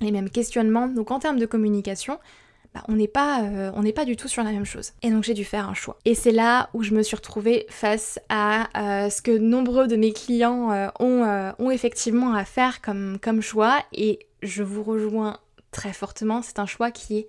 les 0.00 0.10
mêmes 0.10 0.30
questionnements. 0.30 0.88
Donc, 0.88 1.10
en 1.10 1.20
termes 1.20 1.38
de 1.38 1.46
communication, 1.46 2.18
bah, 2.74 2.82
on 2.88 2.94
n'est 2.94 3.06
pas, 3.06 3.42
euh, 3.42 4.04
du 4.04 4.16
tout 4.16 4.28
sur 4.28 4.42
la 4.42 4.50
même 4.50 4.64
chose. 4.64 4.92
Et 5.02 5.10
donc 5.10 5.22
j'ai 5.22 5.34
dû 5.34 5.44
faire 5.44 5.68
un 5.68 5.74
choix. 5.74 5.98
Et 6.04 6.14
c'est 6.14 6.32
là 6.32 6.70
où 6.72 6.82
je 6.82 6.94
me 6.94 7.02
suis 7.02 7.14
retrouvée 7.14 7.66
face 7.68 8.18
à 8.28 9.08
ce 9.10 9.20
que 9.20 9.36
nombreux 9.36 9.86
de 9.86 9.96
mes 9.96 10.12
clients 10.12 10.90
ont, 10.98 11.70
effectivement 11.70 12.34
à 12.34 12.44
faire 12.44 12.80
comme 12.80 13.42
choix. 13.42 13.78
Et 13.92 14.26
je 14.42 14.62
vous 14.62 14.82
rejoins 14.82 15.38
très 15.72 15.92
fortement, 15.92 16.42
c'est 16.42 16.60
un 16.60 16.66
choix 16.66 16.92
qui 16.92 17.18
est 17.18 17.28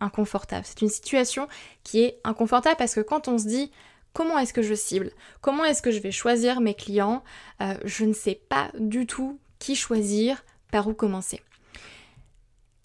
inconfortable. 0.00 0.64
C'est 0.66 0.82
une 0.82 0.88
situation 0.88 1.46
qui 1.84 2.02
est 2.02 2.18
inconfortable 2.24 2.76
parce 2.76 2.94
que 2.94 3.00
quand 3.00 3.28
on 3.28 3.38
se 3.38 3.46
dit 3.46 3.70
comment 4.12 4.38
est-ce 4.38 4.52
que 4.52 4.62
je 4.62 4.74
cible, 4.74 5.12
comment 5.40 5.64
est-ce 5.64 5.82
que 5.82 5.90
je 5.90 6.00
vais 6.00 6.10
choisir 6.10 6.60
mes 6.60 6.74
clients, 6.74 7.22
euh, 7.60 7.74
je 7.84 8.04
ne 8.04 8.12
sais 8.12 8.40
pas 8.48 8.70
du 8.78 9.06
tout 9.06 9.38
qui 9.58 9.76
choisir, 9.76 10.44
par 10.72 10.88
où 10.88 10.94
commencer. 10.94 11.36
Et 11.36 11.40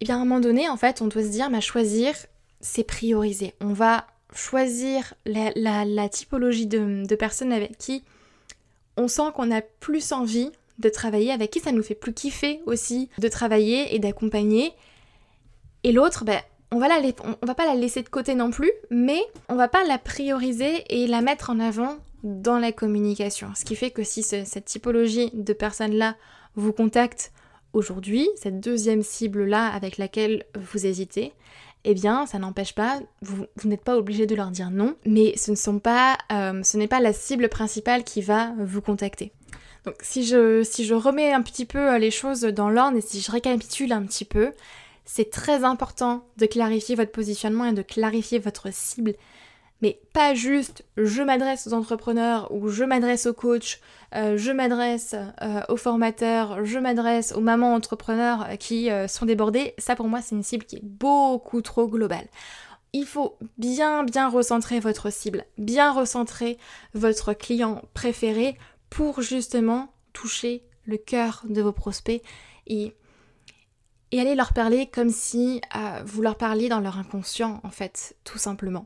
eh 0.02 0.06
bien 0.06 0.18
à 0.18 0.22
un 0.22 0.26
moment 0.26 0.40
donné, 0.40 0.70
en 0.70 0.78
fait, 0.78 1.02
on 1.02 1.08
doit 1.08 1.24
se 1.24 1.30
dire, 1.30 1.50
mais 1.50 1.62
choisir, 1.62 2.14
c'est 2.62 2.84
prioriser. 2.84 3.56
On 3.62 3.74
va 3.74 4.06
choisir 4.36 5.16
la, 5.26 6.10
typologie 6.10 6.68
de, 6.68 7.04
de 7.08 7.16
personnes 7.16 7.52
avec 7.52 7.78
qui 7.80 8.04
on 8.96 9.08
sent 9.08 9.32
qu'on 9.34 9.52
a 9.52 9.62
plus 9.62 10.12
envie 10.12 10.52
de 10.78 10.90
travailler, 10.90 11.32
avec 11.32 11.50
qui 11.50 11.60
ça 11.60 11.72
nous 11.72 11.82
fait 11.82 11.96
plus 11.96 12.14
kiffer 12.14 12.62
aussi 12.66 13.10
de 13.18 13.28
travailler 13.28 13.96
et 13.96 14.00
d'accompagner 14.00 14.74
et 15.84 15.92
l'autre, 15.92 16.26
ben, 16.26 16.40
on 16.72 16.80
va, 16.80 16.88
va 17.42 17.56
pas 17.56 17.66
la 17.66 17.76
laisser 17.76 18.04
de 18.04 18.10
côté 18.10 18.36
non 18.36 18.52
plus, 18.52 18.72
mais 18.90 19.22
on 19.50 19.56
va 19.56 19.68
pas 19.68 19.84
la 19.86 19.98
prioriser 19.98 20.84
et 20.90 21.08
la 21.08 21.22
mettre 21.22 21.50
en 21.50 21.60
avant 21.60 21.98
dans 22.24 22.60
la 22.60 22.72
communication. 22.72 23.50
Ce 23.56 23.64
qui 23.64 23.76
fait 23.76 23.92
que 23.92 24.04
si 24.04 24.24
cette 24.24 24.66
typologie 24.66 25.32
de 25.34 25.54
personnes-là 25.54 26.16
vous 26.56 26.74
contacte 26.74 27.32
aujourd'hui, 27.74 28.28
cette 28.36 28.60
deuxième 28.60 29.04
cible-là 29.04 29.68
avec 29.68 29.98
laquelle 29.98 30.46
vous 30.56 30.86
hésitez, 30.86 31.34
eh 31.84 31.94
bien, 31.94 32.26
ça 32.26 32.40
n'empêche 32.40 32.74
pas, 32.74 33.00
vous, 33.22 33.46
n'êtes 33.64 33.84
pas 33.84 33.98
obligé 33.98 34.26
de 34.26 34.36
leur 34.36 34.50
dire 34.50 34.72
non, 34.72 34.96
mais 35.06 35.38
ce 35.38 35.52
ne 35.52 35.56
sont 35.56 35.80
pas, 35.80 36.18
euh, 36.34 36.62
ce 36.64 36.76
n'est 36.78 36.88
pas 36.88 37.00
la 37.00 37.14
cible 37.14 37.48
principale 37.48 38.04
qui 38.04 38.22
va 38.22 38.52
vous 38.60 38.82
contacter. 38.82 39.32
Donc, 39.86 39.96
si 40.02 40.26
je, 40.26 40.64
si 40.64 40.86
je 40.86 40.94
remets 40.94 41.32
un 41.32 41.42
petit 41.42 41.66
peu 41.66 41.96
les 41.98 42.12
choses 42.12 42.42
dans 42.42 42.70
l'ordre 42.70 42.98
et 42.98 43.02
si 43.02 43.22
je 43.22 43.32
récapitule 43.32 43.94
un 43.94 44.02
petit 44.02 44.26
peu, 44.26 44.52
c'est 45.08 45.32
très 45.32 45.64
important 45.64 46.28
de 46.38 46.46
clarifier 46.46 46.96
votre 46.96 47.12
positionnement 47.12 47.66
et 47.66 47.74
de 47.74 47.82
clarifier 47.82 48.40
votre 48.40 48.72
cible 48.72 49.14
Mais 49.82 50.00
pas 50.14 50.36
juste 50.36 50.84
je 50.98 51.24
m'adresse 51.24 51.66
aux 51.66 51.74
entrepreneurs 51.74 52.52
ou 52.52 52.68
je 52.68 52.84
m'adresse 52.84 53.26
aux 53.26 53.34
coachs, 53.34 53.80
euh, 54.14 54.38
je 54.38 54.52
m'adresse 54.52 55.16
euh, 55.42 55.62
aux 55.70 55.78
formateurs, 55.78 56.64
je 56.66 56.78
m'adresse 56.78 57.32
aux 57.32 57.42
mamans 57.42 57.74
entrepreneurs 57.74 58.48
qui 58.60 58.90
sont 59.08 59.26
débordées. 59.26 59.74
Ça 59.78 59.96
pour 59.96 60.08
moi 60.08 60.22
c'est 60.22 60.36
une 60.36 60.44
cible 60.44 60.66
qui 60.66 60.76
est 60.76 60.84
beaucoup 60.84 61.62
trop 61.62 61.88
globale. 61.88 62.28
Il 62.94 63.06
faut 63.06 63.38
bien 63.58 64.04
bien 64.04 64.30
recentrer 64.30 64.80
votre 64.80 65.12
cible, 65.12 65.46
bien 65.58 65.94
recentrer 65.94 66.58
votre 66.94 67.34
client 67.34 67.82
préféré 67.94 68.58
pour 68.90 69.22
justement 69.22 69.94
toucher 70.14 70.64
le 70.86 70.98
cœur 70.98 71.44
de 71.48 71.62
vos 71.62 71.72
prospects 71.72 72.22
et 74.12 74.22
aller 74.22 74.36
leur 74.36 74.54
parler 74.54 74.88
comme 74.88 75.10
si 75.10 75.62
euh, 75.76 76.02
vous 76.06 76.22
leur 76.22 76.38
parliez 76.38 76.70
dans 76.70 76.80
leur 76.80 76.98
inconscient 76.98 77.60
en 77.64 77.70
fait, 77.70 78.16
tout 78.24 78.38
simplement. 78.38 78.86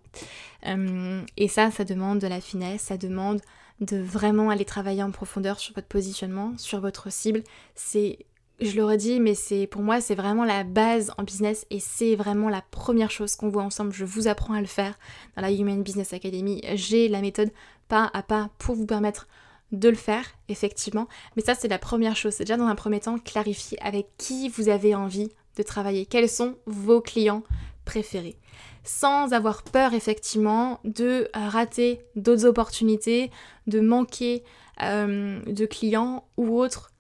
Euh, 0.68 1.22
et 1.38 1.48
ça, 1.48 1.72
ça 1.72 1.84
demande 1.84 2.20
de 2.20 2.28
la 2.28 2.42
finesse, 2.42 2.82
ça 2.84 2.98
demande 2.98 3.42
de 3.82 3.98
vraiment 3.98 4.50
aller 4.50 4.66
travailler 4.66 5.04
en 5.04 5.12
profondeur 5.12 5.60
sur 5.60 5.74
votre 5.74 5.88
positionnement, 5.88 6.54
sur 6.58 6.82
votre 6.82 7.12
cible. 7.12 7.44
C'est 7.76 8.20
je 8.60 8.76
le 8.76 8.86
redis, 8.86 9.20
mais 9.20 9.34
c'est 9.34 9.66
pour 9.66 9.82
moi 9.82 10.02
c'est 10.02 10.14
vraiment 10.14 10.46
la 10.46 10.64
base 10.64 11.12
en 11.18 11.24
business 11.24 11.66
et 11.72 11.80
c'est 11.80 12.16
vraiment 12.16 12.48
la 12.48 12.62
première 12.70 13.10
chose 13.10 13.36
qu'on 13.36 13.50
voit 13.50 13.64
ensemble. 13.64 13.92
Je 13.92 14.06
vous 14.06 14.28
apprends 14.28 14.54
à 14.54 14.62
le 14.62 14.68
faire 14.68 15.00
dans 15.36 15.42
la 15.42 15.52
Human 15.52 15.82
Business 15.82 16.14
Academy. 16.14 16.62
J'ai 16.76 17.08
la 17.08 17.22
méthode 17.22 17.52
pas 17.88 18.10
à 18.14 18.22
pas 18.22 18.50
pour 18.60 18.76
vous 18.76 18.86
permettre 18.86 19.28
de 19.72 19.90
le 19.90 19.96
faire, 19.96 20.26
effectivement. 20.50 21.08
Mais 21.36 21.44
ça, 21.44 21.56
c'est 21.56 21.68
la 21.68 21.80
première 21.80 22.16
chose. 22.16 22.34
C'est 22.34 22.44
déjà 22.44 22.58
dans 22.58 22.68
un 22.68 22.76
premier 22.76 23.00
temps 23.00 23.18
clarifier 23.18 23.82
avec 23.82 24.08
qui 24.18 24.50
vous 24.50 24.70
avez 24.70 24.96
envie 24.96 25.30
de 25.58 25.64
travailler. 25.64 26.06
Quels 26.06 26.30
sont 26.30 26.58
vos 26.66 27.02
clients 27.02 27.44
préférés? 27.86 28.38
Sans 28.84 29.34
avoir 29.34 29.64
peur, 29.64 29.94
effectivement, 29.94 30.80
de 30.84 31.30
rater 31.34 32.02
d'autres 32.16 32.46
opportunités, 32.46 33.32
de 33.68 33.80
manquer 33.80 34.44
euh, 34.82 35.42
de 35.46 35.66
clients 35.66 36.26
ou 36.38 36.60
autres. 36.60 36.92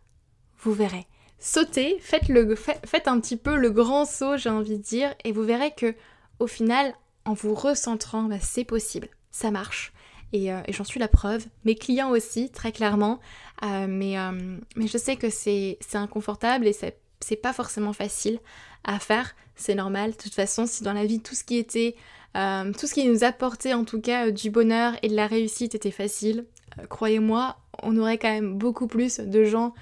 Vous 0.60 0.74
verrez. 0.74 1.08
Sautez, 1.40 1.98
faites, 2.00 2.30
le, 2.30 2.56
faites 2.56 3.08
un 3.08 3.20
petit 3.20 3.36
peu 3.36 3.56
le 3.56 3.72
grand 3.72 4.06
saut, 4.06 4.38
j'ai 4.38 4.52
envie 4.52 4.78
de 4.78 4.84
dire, 4.84 5.16
et 5.24 5.32
vous 5.32 5.42
verrez 5.42 5.72
que 5.72 5.96
au 6.38 6.46
final, 6.46 6.94
en 7.26 7.34
vous 7.34 7.56
recentrant, 7.56 8.24
bah, 8.24 8.40
c'est 8.40 8.64
possible. 8.64 9.10
Ça 9.32 9.50
marche. 9.50 9.92
Euh, 10.34 10.62
et, 10.68 10.74
j'en 10.74 10.84
suis 10.84 11.00
la 11.00 11.08
preuve. 11.08 11.46
Mes 11.66 11.76
clients 11.76 12.12
aussi, 12.12 12.50
très 12.50 12.72
clairement. 12.72 13.20
Euh, 13.64 13.86
mais, 13.88 14.18
euh, 14.18 14.58
mais 14.76 14.88
je 14.88 14.98
sais 14.98 15.16
que 15.16 15.30
c'est 15.30 15.78
inconfortable 15.94 16.68
et 16.68 16.74
c'est 16.74 17.36
pas 17.36 17.54
forcément 17.54 17.94
facile 17.94 18.40
à 18.84 19.00
faire. 19.00 19.36
C'est 19.56 19.76
normal. 19.76 20.12
De 20.12 20.18
toute 20.18 20.34
façon, 20.34 20.66
si 20.66 20.84
dans 20.84 20.94
la 20.94 21.06
vie 21.06 21.20
tout 21.20 21.36
ce 21.36 21.44
qui 21.44 21.58
était, 21.58 21.96
tout 22.34 22.88
ce 22.88 22.94
qui 22.94 23.08
nous 23.08 23.24
apportait 23.24 23.74
en 23.74 23.84
tout 23.84 24.02
cas 24.02 24.32
du 24.32 24.50
bonheur 24.50 24.94
et 25.04 25.10
de 25.10 25.16
la 25.16 25.28
réussite 25.28 25.76
était 25.76 25.92
facile, 25.92 26.46
croyez-moi, 26.90 27.58
on 27.84 27.98
aurait 27.98 28.18
quand 28.18 28.32
même 28.32 28.58
beaucoup 28.58 28.88
plus 28.88 29.20
de 29.20 29.44
gens 29.44 29.74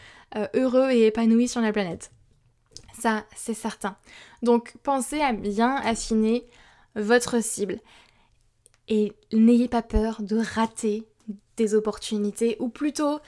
heureux 0.55 0.89
et 0.91 1.05
épanouis 1.05 1.47
sur 1.47 1.61
la 1.61 1.71
planète. 1.71 2.11
Ça, 2.99 3.23
c'est 3.35 3.53
certain. 3.53 3.95
Donc 4.43 4.73
pensez 4.83 5.21
à 5.21 5.31
bien 5.31 5.75
affiner 5.75 6.43
votre 6.95 7.41
cible. 7.41 7.79
Et 8.89 9.13
n'ayez 9.31 9.67
pas 9.67 9.81
peur 9.81 10.21
de 10.21 10.37
rater 10.37 11.05
des 11.57 11.75
opportunités, 11.75 12.57
ou 12.59 12.69
plutôt 12.69 13.19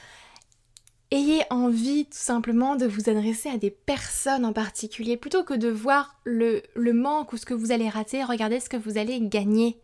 ayez 1.11 1.43
envie 1.49 2.05
tout 2.05 2.17
simplement 2.17 2.75
de 2.75 2.87
vous 2.87 3.09
adresser 3.09 3.49
à 3.49 3.57
des 3.57 3.69
personnes 3.69 4.45
en 4.45 4.53
particulier, 4.53 5.17
plutôt 5.17 5.43
que 5.43 5.53
de 5.53 5.69
voir 5.69 6.15
le, 6.23 6.63
manque 6.93 7.33
ou 7.33 7.37
ce 7.37 7.45
que 7.45 7.53
vous 7.53 7.71
allez 7.71 7.89
rater, 7.89 8.23
regardez 8.23 8.59
ce 8.59 8.69
que 8.69 8.77
vous 8.77 8.97
allez 8.97 9.19
gagner 9.21 9.77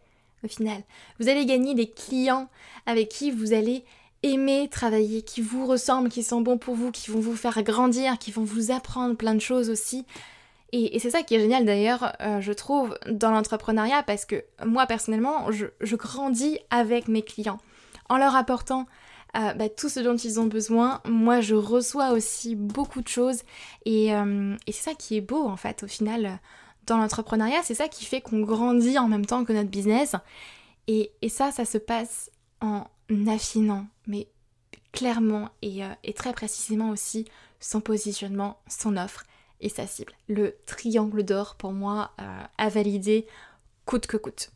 au 0.43 0.47
final. 0.47 0.81
Vous 1.19 1.29
allez 1.29 1.45
gagner 1.45 1.75
des 1.75 1.89
clients 1.89 2.47
avec 2.85 3.09
qui 3.09 3.31
vous 3.31 3.53
allez 3.53 3.83
aimer 4.23 4.69
travailler, 4.71 5.21
qui 5.21 5.41
vous 5.41 5.65
ressemblent, 5.65 6.09
qui 6.09 6.23
sont 6.23 6.41
bons 6.41 6.57
pour 6.57 6.75
vous, 6.75 6.91
qui 6.91 7.11
vont 7.11 7.19
vous 7.19 7.35
faire 7.35 7.61
grandir, 7.63 8.17
qui 8.17 8.31
vont 8.31 8.43
vous 8.43 8.71
apprendre 8.71 9.15
plein 9.15 9.35
de 9.35 9.41
choses 9.41 9.69
aussi. 9.69 10.05
Et, 10.73 10.99
c'est 10.99 11.09
ça 11.09 11.23
qui 11.23 11.35
est 11.35 11.39
génial 11.39 11.65
d'ailleurs, 11.65 12.13
euh, 12.21 12.41
je 12.41 12.51
trouve, 12.51 12.97
dans 13.09 13.31
l'entrepreneuriat, 13.31 14.03
parce 14.03 14.25
que 14.25 14.43
moi 14.65 14.85
personnellement, 14.85 15.51
je, 15.51 15.95
grandis 15.95 16.59
avec 16.69 17.07
mes 17.07 17.21
clients. 17.21 17.59
En 18.09 18.17
leur 18.17 18.35
apportant 18.35 18.85
euh, 19.35 19.53
bah, 19.53 19.69
tout 19.69 19.89
ce 19.89 19.99
dont 19.99 20.15
ils 20.15 20.39
ont 20.39 20.45
besoin, 20.45 21.01
moi 21.05 21.41
je 21.41 21.55
reçois 21.55 22.11
aussi 22.11 22.55
beaucoup 22.55 23.01
de 23.01 23.07
choses. 23.07 23.43
Et, 23.85 24.13
euh, 24.13 24.55
et 24.65 24.71
c'est 24.71 24.91
ça 24.91 24.95
qui 24.95 25.15
est 25.15 25.21
beau 25.21 25.47
en 25.47 25.57
fait, 25.57 25.83
au 25.83 25.87
final, 25.87 26.39
dans 26.85 26.97
l'entrepreneuriat, 26.97 27.63
c'est 27.63 27.75
ça 27.75 27.87
qui 27.87 28.05
fait 28.05 28.21
qu'on 28.21 28.41
grandit 28.41 28.97
en 28.97 29.07
même 29.07 29.25
temps 29.25 29.45
que 29.45 29.53
notre 29.53 29.69
business. 29.69 30.15
Et, 30.87 31.11
ça, 31.29 31.51
ça 31.51 31.65
se 31.65 31.77
passe 31.77 32.31
en 32.61 32.85
affinant, 33.27 33.87
mais 34.05 34.27
clairement 34.93 35.49
et 35.61 36.13
très 36.13 36.33
précisément 36.33 36.89
aussi 36.89 37.25
son 37.59 37.81
positionnement, 37.81 38.59
son 38.67 38.97
offre 38.97 39.23
et 39.61 39.69
sa 39.69 39.87
cible. 39.87 40.13
Le 40.27 40.55
triangle 40.65 41.23
d'or 41.23 41.55
pour 41.55 41.71
moi 41.71 42.11
euh, 42.19 42.43
à 42.57 42.69
valider 42.69 43.27
coûte 43.85 44.07
que 44.07 44.17
coûte. 44.17 44.51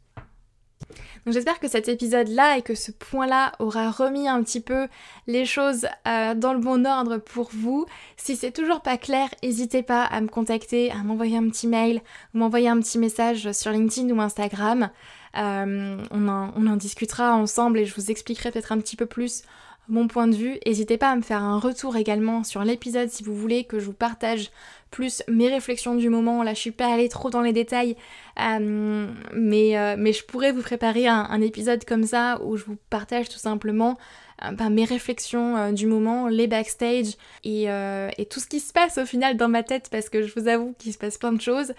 Donc 1.26 1.34
j'espère 1.34 1.60
que 1.60 1.68
cet 1.68 1.88
épisode-là 1.88 2.58
et 2.58 2.62
que 2.62 2.76
ce 2.76 2.92
point-là 2.92 3.54
aura 3.60 3.92
remis 3.92 4.28
un 4.28 4.42
petit 4.44 4.60
peu 4.60 4.88
les 5.28 5.46
choses 5.46 5.88
euh, 6.08 6.34
dans 6.34 6.54
le 6.54 6.60
bon 6.60 6.86
ordre 6.86 7.18
pour 7.18 7.50
vous. 7.54 7.86
Si 8.18 8.36
c'est 8.36 8.52
toujours 8.52 8.82
pas 8.82 8.98
clair, 8.98 9.30
n'hésitez 9.44 9.84
pas 9.84 10.04
à 10.04 10.20
me 10.22 10.28
contacter, 10.28 10.92
à 10.92 11.04
m'envoyer 11.04 11.38
un 11.38 11.48
petit 11.50 11.68
mail 11.68 12.02
ou 12.34 12.40
m'envoyer 12.40 12.70
un 12.70 12.80
petit 12.80 12.98
message 12.98 13.52
sur 13.52 13.72
LinkedIn 13.72 14.10
ou 14.10 14.20
Instagram. 14.20 14.90
Euh, 15.38 16.04
on, 16.12 16.28
en, 16.28 16.52
on 16.56 16.68
en 16.68 16.76
discutera 16.76 17.36
ensemble 17.36 17.80
et 17.80 17.86
je 17.86 17.96
vous 17.96 18.12
expliquerai 18.12 18.52
peut-être 18.52 18.72
un 18.72 18.80
petit 18.80 18.96
peu 18.96 19.06
plus 19.06 19.44
mon 19.92 20.08
point 20.08 20.28
de 20.28 20.36
vue. 20.36 20.58
N'hésitez 20.66 20.98
pas 20.98 21.12
à 21.12 21.16
me 21.16 21.22
faire 21.22 21.44
un 21.44 21.60
retour 21.60 21.98
également 21.98 22.44
sur 22.44 22.64
l'épisode 22.64 23.10
si 23.10 23.24
vous 23.24 23.36
voulez 23.36 23.66
que 23.66 23.80
je 23.80 23.86
vous 23.86 23.94
partage 23.94 24.50
plus 24.92 25.24
mes 25.28 25.48
réflexions 25.48 25.96
du 25.96 26.10
moment. 26.10 26.44
Là, 26.44 26.54
je 26.54 26.60
suis 26.60 26.72
pas 26.72 26.94
allée 26.94 27.10
trop 27.10 27.30
dans 27.30 27.42
les 27.42 27.54
détails, 27.54 27.96
euh, 28.40 29.08
mais, 29.34 29.78
euh, 29.78 29.96
mais 29.98 30.14
je 30.14 30.24
pourrais 30.24 30.52
vous 30.52 30.62
préparer 30.62 31.08
un, 31.08 31.42
épisode 31.42 31.86
comme 31.86 32.04
ça 32.04 32.40
où 32.44 32.58
je 32.58 32.66
vous 32.66 32.78
partage 32.90 33.28
tout 33.28 33.40
simplement 33.40 33.98
euh, 34.44 34.52
ben, 34.52 34.70
mes 34.70 34.86
réflexions 34.86 35.72
du 35.72 35.88
moment, 35.88 36.28
les 36.28 36.46
backstage 36.48 37.16
et, 37.44 37.64
et, 37.64 38.26
tout 38.26 38.40
ce 38.40 38.48
qui 38.48 38.60
se 38.60 38.72
passe 38.74 38.98
au 38.98 39.06
final 39.06 39.38
dans 39.38 39.48
ma 39.48 39.64
tête 39.64 39.88
parce 39.90 40.10
que 40.10 40.22
je 40.22 40.34
vous 40.40 40.48
avoue 40.48 40.76
qu'il 40.78 40.94
se 40.94 40.98
passe 40.98 41.18
plein 41.18 41.32
de 41.32 41.42
choses, 41.42 41.74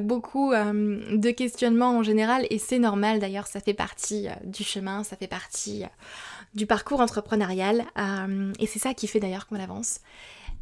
beaucoup 0.00 0.52
de 0.52 1.30
questionnements 1.30 1.96
en 1.96 2.02
général 2.02 2.46
et 2.50 2.58
c'est 2.58 2.78
normal 2.78 3.18
d'ailleurs, 3.18 3.46
ça 3.46 3.60
fait 3.60 3.74
partie 3.74 4.28
du 4.44 4.62
chemin, 4.62 5.02
ça 5.02 5.16
fait 5.16 5.26
partie 5.26 5.84
du 6.54 6.66
parcours 6.66 7.00
entrepreneurial 7.00 7.84
et 8.58 8.66
c'est 8.66 8.78
ça 8.78 8.94
qui 8.94 9.06
fait 9.06 9.20
d'ailleurs 9.20 9.46
qu'on 9.46 9.60
avance. 9.60 10.00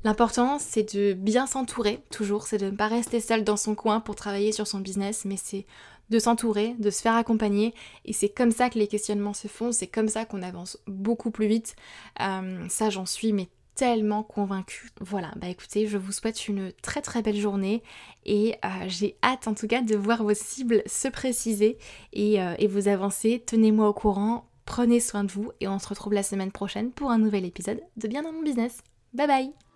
L'important, 0.04 0.58
c'est 0.60 0.94
de 0.94 1.12
bien 1.12 1.46
s'entourer, 1.46 2.00
toujours, 2.10 2.46
c'est 2.46 2.58
de 2.58 2.66
ne 2.66 2.76
pas 2.76 2.86
rester 2.86 3.20
seul 3.20 3.42
dans 3.42 3.56
son 3.56 3.74
coin 3.74 4.00
pour 4.00 4.14
travailler 4.14 4.52
sur 4.52 4.66
son 4.66 4.78
business, 4.78 5.24
mais 5.24 5.36
c'est 5.36 5.66
de 6.10 6.18
s'entourer, 6.18 6.74
de 6.78 6.90
se 6.90 7.02
faire 7.02 7.14
accompagner, 7.14 7.74
et 8.04 8.12
c'est 8.12 8.28
comme 8.28 8.52
ça 8.52 8.70
que 8.70 8.78
les 8.78 8.86
questionnements 8.86 9.34
se 9.34 9.48
font, 9.48 9.72
c'est 9.72 9.88
comme 9.88 10.08
ça 10.08 10.24
qu'on 10.24 10.42
avance 10.42 10.78
beaucoup 10.86 11.30
plus 11.30 11.48
vite. 11.48 11.74
Euh, 12.20 12.64
ça, 12.68 12.90
j'en 12.90 13.06
suis 13.06 13.32
mais 13.32 13.48
tellement 13.74 14.22
convaincue. 14.22 14.90
Voilà, 15.00 15.32
bah 15.36 15.48
écoutez, 15.48 15.86
je 15.86 15.98
vous 15.98 16.12
souhaite 16.12 16.48
une 16.48 16.72
très 16.82 17.00
très 17.00 17.22
belle 17.22 17.36
journée 17.36 17.82
et 18.24 18.56
euh, 18.64 18.68
j'ai 18.86 19.16
hâte 19.22 19.46
en 19.46 19.54
tout 19.54 19.68
cas 19.68 19.82
de 19.82 19.94
voir 19.96 20.24
vos 20.24 20.34
cibles 20.34 20.82
se 20.86 21.08
préciser 21.08 21.78
euh, 22.16 22.54
et 22.58 22.66
vous 22.66 22.88
avancer. 22.88 23.42
Tenez-moi 23.46 23.88
au 23.88 23.92
courant, 23.92 24.48
prenez 24.68 25.00
soin 25.00 25.24
de 25.24 25.32
vous 25.32 25.50
et 25.60 25.66
on 25.66 25.78
se 25.78 25.88
retrouve 25.88 26.12
la 26.12 26.22
semaine 26.22 26.52
prochaine 26.52 26.92
pour 26.92 27.10
un 27.10 27.18
nouvel 27.18 27.46
épisode 27.46 27.80
de 27.96 28.06
Bien 28.06 28.22
dans 28.22 28.32
mon 28.32 28.42
business. 28.42 28.82
Bye 29.14 29.26
bye 29.26 29.67